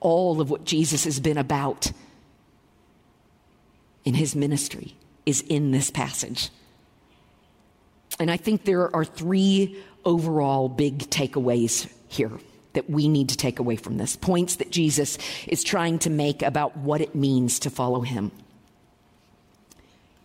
All 0.00 0.40
of 0.40 0.50
what 0.50 0.64
Jesus 0.64 1.04
has 1.04 1.20
been 1.20 1.38
about 1.38 1.92
in 4.04 4.14
his 4.14 4.34
ministry 4.34 4.96
is 5.24 5.42
in 5.42 5.70
this 5.70 5.92
passage. 5.92 6.50
And 8.18 8.32
I 8.32 8.36
think 8.36 8.64
there 8.64 8.92
are 8.96 9.04
three 9.04 9.80
overall 10.04 10.68
big 10.68 11.08
takeaways 11.08 11.88
here 12.08 12.32
that 12.72 12.90
we 12.90 13.06
need 13.06 13.28
to 13.28 13.36
take 13.36 13.60
away 13.60 13.76
from 13.76 13.96
this 13.96 14.16
points 14.16 14.56
that 14.56 14.72
Jesus 14.72 15.18
is 15.46 15.62
trying 15.62 16.00
to 16.00 16.10
make 16.10 16.42
about 16.42 16.76
what 16.76 17.00
it 17.00 17.14
means 17.14 17.60
to 17.60 17.70
follow 17.70 18.00
him. 18.00 18.32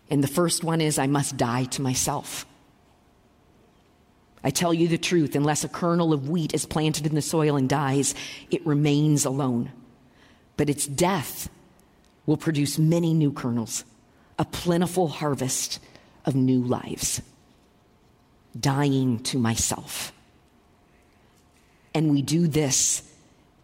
And 0.09 0.23
the 0.23 0.27
first 0.27 0.63
one 0.63 0.81
is 0.81 0.97
I 0.97 1.05
must 1.05 1.37
die 1.37 1.65
to 1.65 1.83
myself. 1.83 2.47
I 4.43 4.49
tell 4.49 4.73
you 4.73 4.87
the 4.87 4.97
truth, 4.97 5.35
unless 5.35 5.63
a 5.63 5.69
kernel 5.69 6.11
of 6.11 6.29
wheat 6.29 6.53
is 6.53 6.65
planted 6.65 7.05
in 7.05 7.15
the 7.15 7.21
soil 7.21 7.55
and 7.55 7.69
dies, 7.69 8.13
it 8.51 8.65
remains 8.65 9.23
alone. 9.25 9.71
But 10.57 10.69
its 10.69 10.85
death 10.85 11.49
will 12.25 12.37
produce 12.37 12.77
many 12.77 13.13
new 13.13 13.31
kernels, 13.31 13.85
a 14.37 14.45
plentiful 14.45 15.07
harvest 15.07 15.79
of 16.25 16.35
new 16.35 16.61
lives. 16.61 17.21
Dying 18.59 19.19
to 19.23 19.39
myself. 19.39 20.11
And 21.93 22.11
we 22.11 22.21
do 22.21 22.47
this 22.47 23.03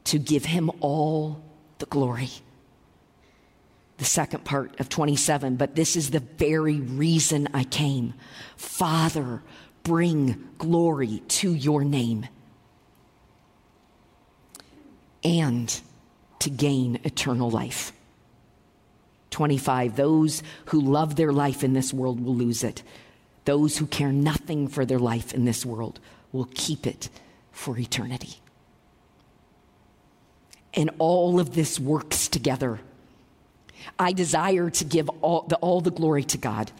to 0.05 0.17
give 0.17 0.45
him 0.45 0.71
all 0.79 1.43
the 1.79 1.85
glory. 1.87 2.29
The 3.97 4.05
second 4.05 4.45
part 4.45 4.79
of 4.79 4.87
27, 4.87 5.57
but 5.57 5.75
this 5.75 5.95
is 5.95 6.11
the 6.11 6.21
very 6.21 6.79
reason 6.79 7.49
I 7.53 7.65
came. 7.65 8.13
Father, 8.55 9.41
bring 9.89 10.47
glory 10.59 11.23
to 11.27 11.51
your 11.51 11.83
name 11.83 12.27
and 15.23 15.81
to 16.37 16.51
gain 16.51 16.99
eternal 17.03 17.49
life. 17.49 17.91
25, 19.31 19.95
those 19.95 20.43
who 20.65 20.79
love 20.79 21.15
their 21.15 21.33
life 21.33 21.63
in 21.63 21.73
this 21.73 21.91
world 21.91 22.23
will 22.23 22.35
lose 22.35 22.63
it. 22.63 22.83
Those 23.45 23.79
who 23.79 23.87
care 23.87 24.11
nothing 24.11 24.67
for 24.67 24.85
their 24.85 24.99
life 24.99 25.33
in 25.33 25.45
this 25.45 25.65
world 25.65 25.99
will 26.31 26.47
keep 26.53 26.85
it 26.85 27.09
for 27.51 27.75
eternity. 27.75 28.35
And 30.75 30.91
all 30.99 31.39
of 31.39 31.55
this 31.55 31.79
works 31.79 32.27
together. 32.27 32.79
I 33.97 34.11
desire 34.11 34.69
to 34.69 34.85
give 34.85 35.09
all 35.23 35.47
the, 35.47 35.55
all 35.55 35.81
the 35.81 35.89
glory 35.89 36.25
to 36.25 36.37
God 36.37 36.71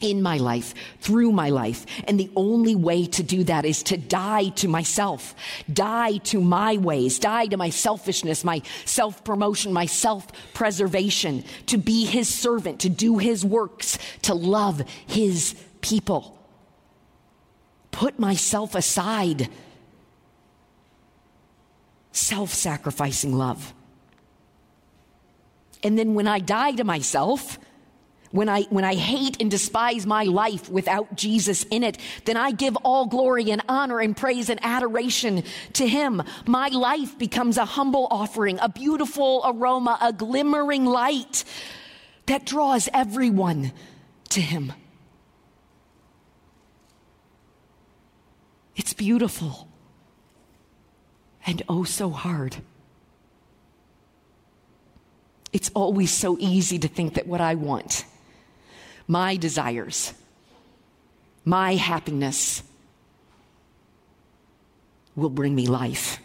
in 0.00 0.22
my 0.22 0.36
life, 0.36 0.74
through 1.00 1.32
my 1.32 1.50
life. 1.50 1.84
And 2.06 2.18
the 2.18 2.30
only 2.36 2.74
way 2.74 3.06
to 3.06 3.22
do 3.22 3.44
that 3.44 3.64
is 3.64 3.82
to 3.84 3.96
die 3.96 4.48
to 4.50 4.68
myself, 4.68 5.34
die 5.72 6.18
to 6.18 6.40
my 6.40 6.76
ways, 6.76 7.18
die 7.18 7.46
to 7.46 7.56
my 7.56 7.70
selfishness, 7.70 8.44
my 8.44 8.62
self 8.84 9.24
promotion, 9.24 9.72
my 9.72 9.86
self 9.86 10.26
preservation, 10.54 11.44
to 11.66 11.78
be 11.78 12.04
his 12.04 12.32
servant, 12.32 12.80
to 12.80 12.88
do 12.88 13.18
his 13.18 13.44
works, 13.44 13.98
to 14.22 14.34
love 14.34 14.82
his 15.06 15.54
people. 15.80 16.38
Put 17.90 18.18
myself 18.18 18.74
aside. 18.74 19.48
Self 22.12 22.52
sacrificing 22.52 23.36
love. 23.36 23.74
And 25.82 25.98
then 25.98 26.14
when 26.14 26.26
I 26.26 26.40
die 26.40 26.72
to 26.72 26.84
myself, 26.84 27.58
when 28.30 28.48
I, 28.48 28.62
when 28.64 28.84
I 28.84 28.94
hate 28.94 29.40
and 29.40 29.50
despise 29.50 30.06
my 30.06 30.24
life 30.24 30.68
without 30.68 31.14
Jesus 31.16 31.64
in 31.64 31.82
it, 31.82 31.98
then 32.24 32.36
I 32.36 32.50
give 32.50 32.76
all 32.84 33.06
glory 33.06 33.50
and 33.50 33.62
honor 33.68 34.00
and 34.00 34.16
praise 34.16 34.50
and 34.50 34.60
adoration 34.62 35.44
to 35.74 35.86
Him. 35.86 36.22
My 36.46 36.68
life 36.68 37.18
becomes 37.18 37.56
a 37.56 37.64
humble 37.64 38.06
offering, 38.10 38.58
a 38.60 38.68
beautiful 38.68 39.42
aroma, 39.44 39.98
a 40.02 40.12
glimmering 40.12 40.84
light 40.84 41.44
that 42.26 42.44
draws 42.44 42.88
everyone 42.92 43.72
to 44.30 44.40
Him. 44.40 44.72
It's 48.76 48.92
beautiful 48.92 49.68
and 51.46 51.62
oh 51.68 51.84
so 51.84 52.10
hard. 52.10 52.58
It's 55.50 55.70
always 55.74 56.12
so 56.12 56.36
easy 56.38 56.78
to 56.78 56.88
think 56.88 57.14
that 57.14 57.26
what 57.26 57.40
I 57.40 57.54
want 57.54 58.04
my 59.08 59.36
desires, 59.36 60.12
my 61.44 61.74
happiness 61.74 62.62
will 65.16 65.30
bring 65.30 65.54
me 65.54 65.66
life. 65.66 66.18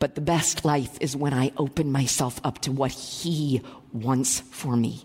But 0.00 0.16
the 0.16 0.20
best 0.20 0.64
life 0.64 0.98
is 1.00 1.16
when 1.16 1.32
I 1.32 1.52
open 1.56 1.92
myself 1.92 2.40
up 2.42 2.58
to 2.62 2.72
what 2.72 2.90
He 2.90 3.62
wants 3.92 4.40
for 4.40 4.76
me. 4.76 5.04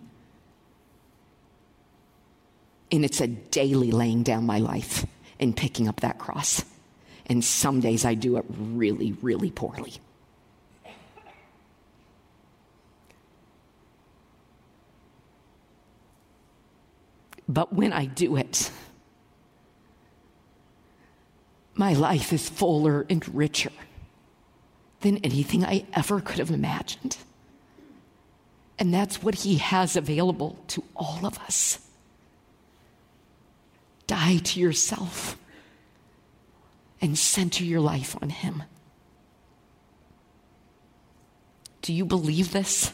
And 2.91 3.05
it's 3.05 3.21
a 3.21 3.27
daily 3.27 3.91
laying 3.91 4.23
down 4.23 4.45
my 4.45 4.59
life 4.59 5.05
and 5.39 5.55
picking 5.55 5.87
up 5.87 5.99
that 6.01 6.17
cross. 6.17 6.63
And 7.27 7.43
some 7.43 7.79
days 7.79 8.05
I 8.05 8.13
do 8.13 8.37
it 8.37 8.45
really, 8.49 9.13
really 9.21 9.51
poorly. 9.51 9.93
But 17.47 17.73
when 17.73 17.93
I 17.93 18.05
do 18.05 18.35
it, 18.35 18.71
my 21.75 21.93
life 21.93 22.33
is 22.33 22.49
fuller 22.49 23.05
and 23.09 23.27
richer 23.35 23.71
than 25.01 25.17
anything 25.17 25.63
I 25.63 25.85
ever 25.93 26.21
could 26.21 26.39
have 26.39 26.51
imagined. 26.51 27.17
And 28.79 28.93
that's 28.93 29.21
what 29.21 29.35
He 29.35 29.57
has 29.57 29.95
available 29.95 30.57
to 30.69 30.83
all 30.95 31.25
of 31.25 31.37
us. 31.39 31.79
Die 34.07 34.37
to 34.37 34.59
yourself 34.59 35.37
and 37.01 37.17
center 37.17 37.63
your 37.63 37.81
life 37.81 38.15
on 38.21 38.29
Him. 38.29 38.63
Do 41.81 41.93
you 41.93 42.05
believe 42.05 42.51
this? 42.51 42.91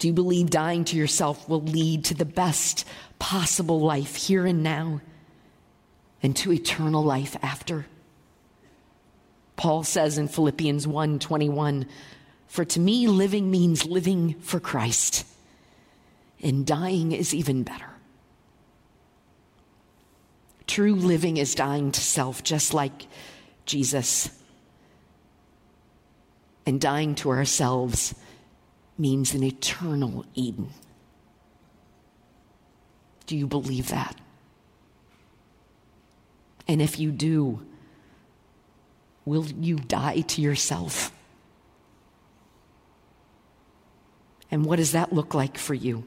Do 0.00 0.08
you 0.08 0.14
believe 0.14 0.48
dying 0.48 0.86
to 0.86 0.96
yourself 0.96 1.46
will 1.46 1.60
lead 1.60 2.06
to 2.06 2.14
the 2.14 2.24
best 2.24 2.86
possible 3.18 3.80
life 3.80 4.16
here 4.16 4.46
and 4.46 4.62
now 4.62 5.02
and 6.22 6.34
to 6.36 6.54
eternal 6.54 7.04
life 7.04 7.36
after? 7.42 7.84
Paul 9.56 9.84
says 9.84 10.16
in 10.16 10.28
Philippians 10.28 10.86
1:21, 10.86 11.86
"For 12.46 12.64
to 12.64 12.80
me 12.80 13.08
living 13.08 13.50
means 13.50 13.84
living 13.84 14.40
for 14.40 14.58
Christ, 14.58 15.26
and 16.42 16.64
dying 16.64 17.12
is 17.12 17.34
even 17.34 17.62
better." 17.62 17.90
True 20.66 20.94
living 20.94 21.36
is 21.36 21.54
dying 21.54 21.92
to 21.92 22.00
self 22.00 22.42
just 22.42 22.72
like 22.72 23.06
Jesus. 23.66 24.30
And 26.64 26.80
dying 26.80 27.14
to 27.16 27.28
ourselves 27.28 28.14
means 29.00 29.34
an 29.34 29.42
eternal 29.42 30.24
Eden. 30.34 30.70
Do 33.26 33.36
you 33.36 33.46
believe 33.46 33.88
that? 33.88 34.20
And 36.68 36.80
if 36.80 37.00
you 37.00 37.10
do, 37.10 37.62
will 39.24 39.46
you 39.46 39.76
die 39.76 40.20
to 40.20 40.40
yourself? 40.40 41.12
And 44.50 44.64
what 44.64 44.76
does 44.76 44.92
that 44.92 45.12
look 45.12 45.34
like 45.34 45.58
for 45.58 45.74
you? 45.74 46.04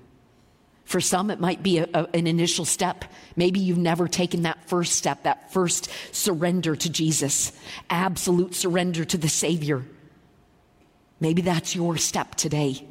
For 0.86 1.00
some, 1.00 1.32
it 1.32 1.40
might 1.40 1.64
be 1.64 1.80
a, 1.80 1.88
a, 1.94 2.08
an 2.14 2.28
initial 2.28 2.66
step. 2.66 3.06
Maybe 3.36 3.60
you've 3.60 3.78
never 3.78 4.08
taken 4.08 4.44
that 4.44 4.68
first 4.68 4.94
step, 4.94 5.24
that 5.24 5.52
first 5.52 5.90
surrender 6.12 6.76
to 6.76 6.90
Jesus, 6.90 7.54
absolute 7.90 8.54
surrender 8.54 9.06
to 9.06 9.18
the 9.18 9.30
Savior. 9.30 9.86
Maybe 11.24 11.42
that's 11.42 11.74
your 11.74 11.96
step 11.96 12.36
today. 12.36 12.86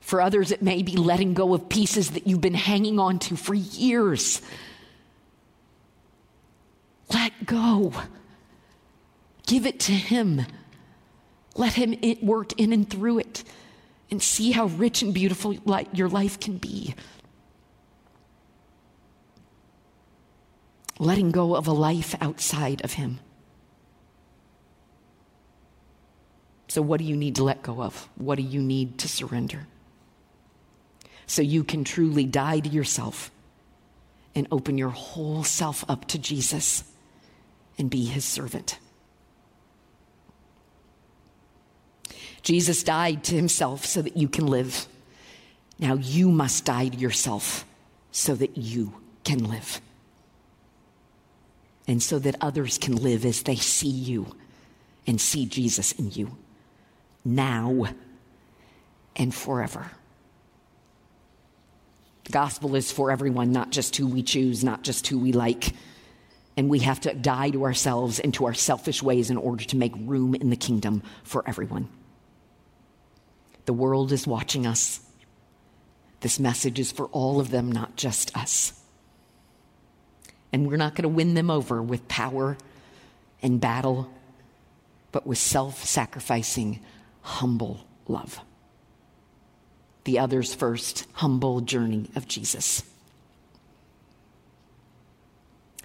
For 0.00 0.22
others, 0.22 0.52
it 0.52 0.62
may 0.62 0.82
be 0.82 0.96
letting 0.96 1.34
go 1.34 1.52
of 1.52 1.68
pieces 1.68 2.12
that 2.12 2.26
you've 2.26 2.40
been 2.40 2.54
hanging 2.54 2.98
on 2.98 3.18
to 3.18 3.36
for 3.36 3.52
years. 3.52 4.40
Let 7.12 7.44
go. 7.44 7.92
Give 9.46 9.66
it 9.66 9.80
to 9.80 9.92
Him. 9.92 10.46
Let 11.56 11.74
Him 11.74 11.94
work 12.22 12.58
in 12.58 12.72
and 12.72 12.88
through 12.88 13.18
it 13.18 13.44
and 14.10 14.22
see 14.22 14.52
how 14.52 14.64
rich 14.64 15.02
and 15.02 15.12
beautiful 15.12 15.52
your 15.92 16.08
life 16.08 16.40
can 16.40 16.56
be. 16.56 16.94
Letting 20.98 21.32
go 21.32 21.54
of 21.54 21.66
a 21.66 21.72
life 21.72 22.14
outside 22.18 22.82
of 22.82 22.94
Him. 22.94 23.20
So, 26.68 26.82
what 26.82 26.98
do 26.98 27.04
you 27.04 27.16
need 27.16 27.36
to 27.36 27.44
let 27.44 27.62
go 27.62 27.82
of? 27.82 28.08
What 28.16 28.36
do 28.36 28.42
you 28.42 28.60
need 28.60 28.98
to 28.98 29.08
surrender? 29.08 29.66
So 31.26 31.42
you 31.42 31.64
can 31.64 31.84
truly 31.84 32.24
die 32.24 32.60
to 32.60 32.68
yourself 32.68 33.30
and 34.34 34.46
open 34.50 34.78
your 34.78 34.90
whole 34.90 35.42
self 35.42 35.84
up 35.88 36.06
to 36.08 36.18
Jesus 36.18 36.84
and 37.78 37.90
be 37.90 38.04
his 38.04 38.24
servant. 38.24 38.78
Jesus 42.42 42.84
died 42.84 43.24
to 43.24 43.34
himself 43.34 43.84
so 43.84 44.02
that 44.02 44.16
you 44.16 44.28
can 44.28 44.46
live. 44.46 44.86
Now 45.80 45.94
you 45.94 46.30
must 46.30 46.64
die 46.64 46.88
to 46.88 46.96
yourself 46.96 47.64
so 48.12 48.36
that 48.36 48.56
you 48.56 48.94
can 49.24 49.50
live. 49.50 49.80
And 51.88 52.00
so 52.00 52.20
that 52.20 52.36
others 52.40 52.78
can 52.78 52.96
live 52.96 53.24
as 53.24 53.42
they 53.42 53.56
see 53.56 53.88
you 53.88 54.36
and 55.08 55.20
see 55.20 55.46
Jesus 55.46 55.92
in 55.92 56.12
you 56.12 56.36
now 57.26 57.86
and 59.16 59.34
forever. 59.34 59.90
The 62.24 62.32
gospel 62.32 62.74
is 62.74 62.90
for 62.90 63.10
everyone, 63.10 63.52
not 63.52 63.70
just 63.70 63.96
who 63.96 64.06
we 64.06 64.22
choose, 64.22 64.64
not 64.64 64.82
just 64.82 65.06
who 65.06 65.18
we 65.18 65.32
like. 65.32 65.72
And 66.56 66.68
we 66.68 66.80
have 66.80 67.00
to 67.00 67.14
die 67.14 67.50
to 67.50 67.64
ourselves 67.64 68.18
and 68.18 68.32
to 68.34 68.46
our 68.46 68.54
selfish 68.54 69.02
ways 69.02 69.30
in 69.30 69.36
order 69.36 69.64
to 69.64 69.76
make 69.76 69.92
room 69.96 70.34
in 70.34 70.50
the 70.50 70.56
kingdom 70.56 71.02
for 71.22 71.46
everyone. 71.46 71.88
The 73.66 73.72
world 73.72 74.12
is 74.12 74.26
watching 74.26 74.66
us. 74.66 75.00
This 76.20 76.40
message 76.40 76.78
is 76.78 76.92
for 76.92 77.06
all 77.06 77.40
of 77.40 77.50
them, 77.50 77.70
not 77.70 77.96
just 77.96 78.36
us. 78.36 78.72
And 80.52 80.66
we're 80.66 80.76
not 80.76 80.94
going 80.94 81.02
to 81.02 81.08
win 81.08 81.34
them 81.34 81.50
over 81.50 81.82
with 81.82 82.08
power 82.08 82.56
and 83.42 83.60
battle, 83.60 84.10
but 85.12 85.26
with 85.26 85.38
self 85.38 85.84
sacrificing, 85.84 86.80
humble 87.26 87.84
love. 88.06 88.40
The 90.04 90.20
others 90.20 90.54
first, 90.54 91.06
humble 91.12 91.60
journey 91.60 92.08
of 92.14 92.28
Jesus. 92.28 92.84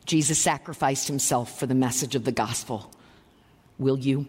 Jesus 0.05 0.37
sacrificed 0.37 1.07
himself 1.07 1.57
for 1.57 1.65
the 1.65 1.73
message 1.73 2.13
of 2.13 2.25
the 2.25 2.31
gospel. 2.31 2.91
Will 3.79 3.97
you? 3.97 4.27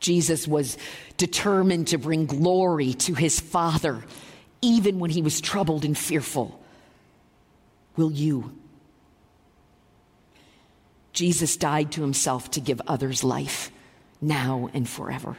Jesus 0.00 0.48
was 0.48 0.78
determined 1.18 1.88
to 1.88 1.98
bring 1.98 2.24
glory 2.24 2.94
to 2.94 3.12
his 3.12 3.38
Father, 3.38 4.02
even 4.62 4.98
when 4.98 5.10
he 5.10 5.20
was 5.20 5.42
troubled 5.42 5.84
and 5.84 5.98
fearful. 5.98 6.62
Will 7.96 8.10
you? 8.10 8.56
Jesus 11.12 11.58
died 11.58 11.92
to 11.92 12.00
himself 12.00 12.50
to 12.52 12.60
give 12.60 12.80
others 12.86 13.22
life 13.22 13.70
now 14.20 14.68
and 14.72 14.88
forever. 14.88 15.36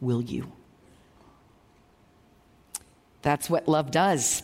Will 0.00 0.22
you? 0.22 0.52
That's 3.22 3.50
what 3.50 3.66
love 3.66 3.90
does. 3.90 4.42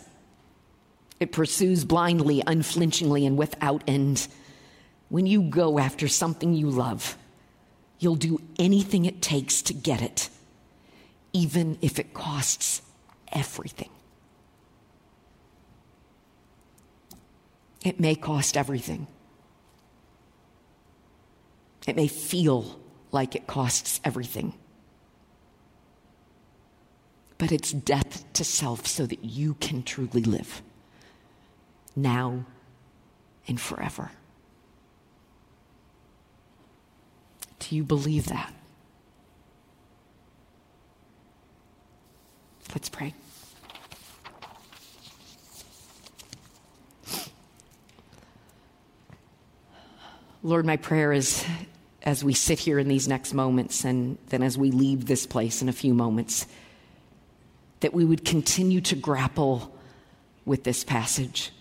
It 1.20 1.30
pursues 1.30 1.84
blindly, 1.84 2.42
unflinchingly, 2.46 3.26
and 3.26 3.36
without 3.36 3.84
end. 3.86 4.26
When 5.08 5.26
you 5.26 5.42
go 5.42 5.78
after 5.78 6.08
something 6.08 6.54
you 6.54 6.68
love, 6.68 7.16
you'll 8.00 8.16
do 8.16 8.40
anything 8.58 9.04
it 9.04 9.22
takes 9.22 9.62
to 9.62 9.74
get 9.74 10.02
it, 10.02 10.28
even 11.32 11.78
if 11.80 12.00
it 12.00 12.12
costs 12.12 12.82
everything. 13.32 13.90
It 17.84 18.00
may 18.00 18.14
cost 18.14 18.56
everything. 18.56 19.06
It 21.86 21.94
may 21.94 22.08
feel 22.08 22.80
like 23.12 23.36
it 23.36 23.46
costs 23.46 24.00
everything. 24.04 24.54
But 27.38 27.52
it's 27.52 27.72
death 27.72 28.24
to 28.34 28.44
self 28.44 28.86
so 28.86 29.06
that 29.06 29.24
you 29.24 29.54
can 29.54 29.82
truly 29.82 30.22
live 30.22 30.62
now 31.94 32.46
and 33.46 33.60
forever. 33.60 34.10
Do 37.58 37.76
you 37.76 37.84
believe 37.84 38.26
that? 38.26 38.52
Let's 42.74 42.88
pray. 42.88 43.14
Lord, 50.44 50.66
my 50.66 50.76
prayer 50.76 51.12
is 51.12 51.44
as 52.02 52.24
we 52.24 52.34
sit 52.34 52.58
here 52.58 52.78
in 52.78 52.88
these 52.88 53.06
next 53.06 53.32
moments 53.32 53.84
and 53.84 54.18
then 54.28 54.42
as 54.42 54.58
we 54.58 54.70
leave 54.70 55.06
this 55.06 55.26
place 55.26 55.62
in 55.62 55.68
a 55.68 55.72
few 55.72 55.94
moments, 55.94 56.46
that 57.80 57.94
we 57.94 58.04
would 58.04 58.24
continue 58.24 58.80
to 58.80 58.96
grapple 58.96 59.74
with 60.44 60.64
this 60.64 60.82
passage, 60.82 61.52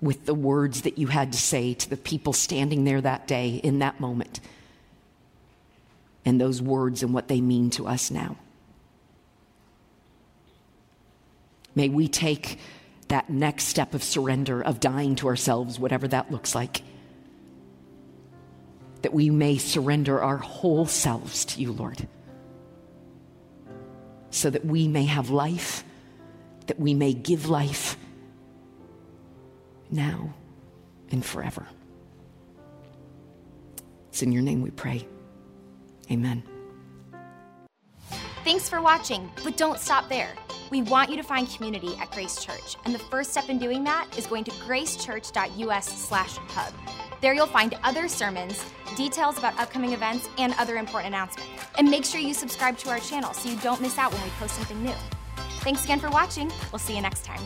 with 0.00 0.26
the 0.26 0.34
words 0.34 0.82
that 0.82 0.98
you 0.98 1.06
had 1.06 1.32
to 1.32 1.38
say 1.38 1.74
to 1.74 1.88
the 1.88 1.96
people 1.96 2.32
standing 2.32 2.84
there 2.84 3.00
that 3.00 3.28
day 3.28 3.60
in 3.62 3.78
that 3.78 4.00
moment, 4.00 4.40
and 6.24 6.40
those 6.40 6.60
words 6.60 7.02
and 7.02 7.14
what 7.14 7.28
they 7.28 7.40
mean 7.40 7.70
to 7.70 7.86
us 7.86 8.10
now. 8.10 8.36
May 11.76 11.88
we 11.88 12.08
take 12.08 12.58
that 13.08 13.30
next 13.30 13.64
step 13.64 13.94
of 13.94 14.02
surrender, 14.02 14.62
of 14.62 14.80
dying 14.80 15.14
to 15.16 15.28
ourselves, 15.28 15.78
whatever 15.78 16.08
that 16.08 16.32
looks 16.32 16.54
like 16.54 16.82
that 19.06 19.14
we 19.14 19.30
may 19.30 19.56
surrender 19.56 20.20
our 20.20 20.38
whole 20.38 20.84
selves 20.84 21.44
to 21.44 21.60
you, 21.60 21.70
Lord, 21.70 22.08
so 24.30 24.50
that 24.50 24.64
we 24.64 24.88
may 24.88 25.04
have 25.04 25.30
life, 25.30 25.84
that 26.66 26.80
we 26.80 26.92
may 26.92 27.14
give 27.14 27.48
life 27.48 27.96
now 29.92 30.34
and 31.12 31.24
forever. 31.24 31.68
It's 34.08 34.24
in 34.24 34.32
your 34.32 34.42
name 34.42 34.60
we 34.60 34.72
pray. 34.72 35.06
Amen. 36.10 36.42
Thanks 38.42 38.68
for 38.68 38.82
watching, 38.82 39.30
but 39.44 39.56
don't 39.56 39.78
stop 39.78 40.08
there. 40.08 40.34
We 40.70 40.82
want 40.82 41.10
you 41.10 41.16
to 41.16 41.22
find 41.22 41.48
community 41.48 41.94
at 42.00 42.10
Grace 42.10 42.44
Church, 42.44 42.74
and 42.84 42.92
the 42.92 42.98
first 42.98 43.30
step 43.30 43.50
in 43.50 43.60
doing 43.60 43.84
that 43.84 44.08
is 44.18 44.26
going 44.26 44.42
to 44.42 44.50
gracechurch.us/hub. 44.50 46.74
There 47.20 47.32
you'll 47.32 47.46
find 47.46 47.74
other 47.82 48.08
sermons, 48.08 48.62
details 48.96 49.38
about 49.38 49.58
upcoming 49.58 49.92
events, 49.92 50.28
and 50.38 50.54
other 50.58 50.76
important 50.76 51.14
announcements. 51.14 51.50
And 51.78 51.90
make 51.90 52.04
sure 52.04 52.20
you 52.20 52.34
subscribe 52.34 52.76
to 52.78 52.90
our 52.90 52.98
channel 52.98 53.32
so 53.32 53.48
you 53.48 53.56
don't 53.58 53.80
miss 53.80 53.98
out 53.98 54.12
when 54.12 54.22
we 54.22 54.30
post 54.38 54.54
something 54.54 54.82
new. 54.82 54.94
Thanks 55.60 55.84
again 55.84 55.98
for 55.98 56.10
watching. 56.10 56.50
We'll 56.72 56.78
see 56.78 56.94
you 56.94 57.02
next 57.02 57.24
time. 57.24 57.40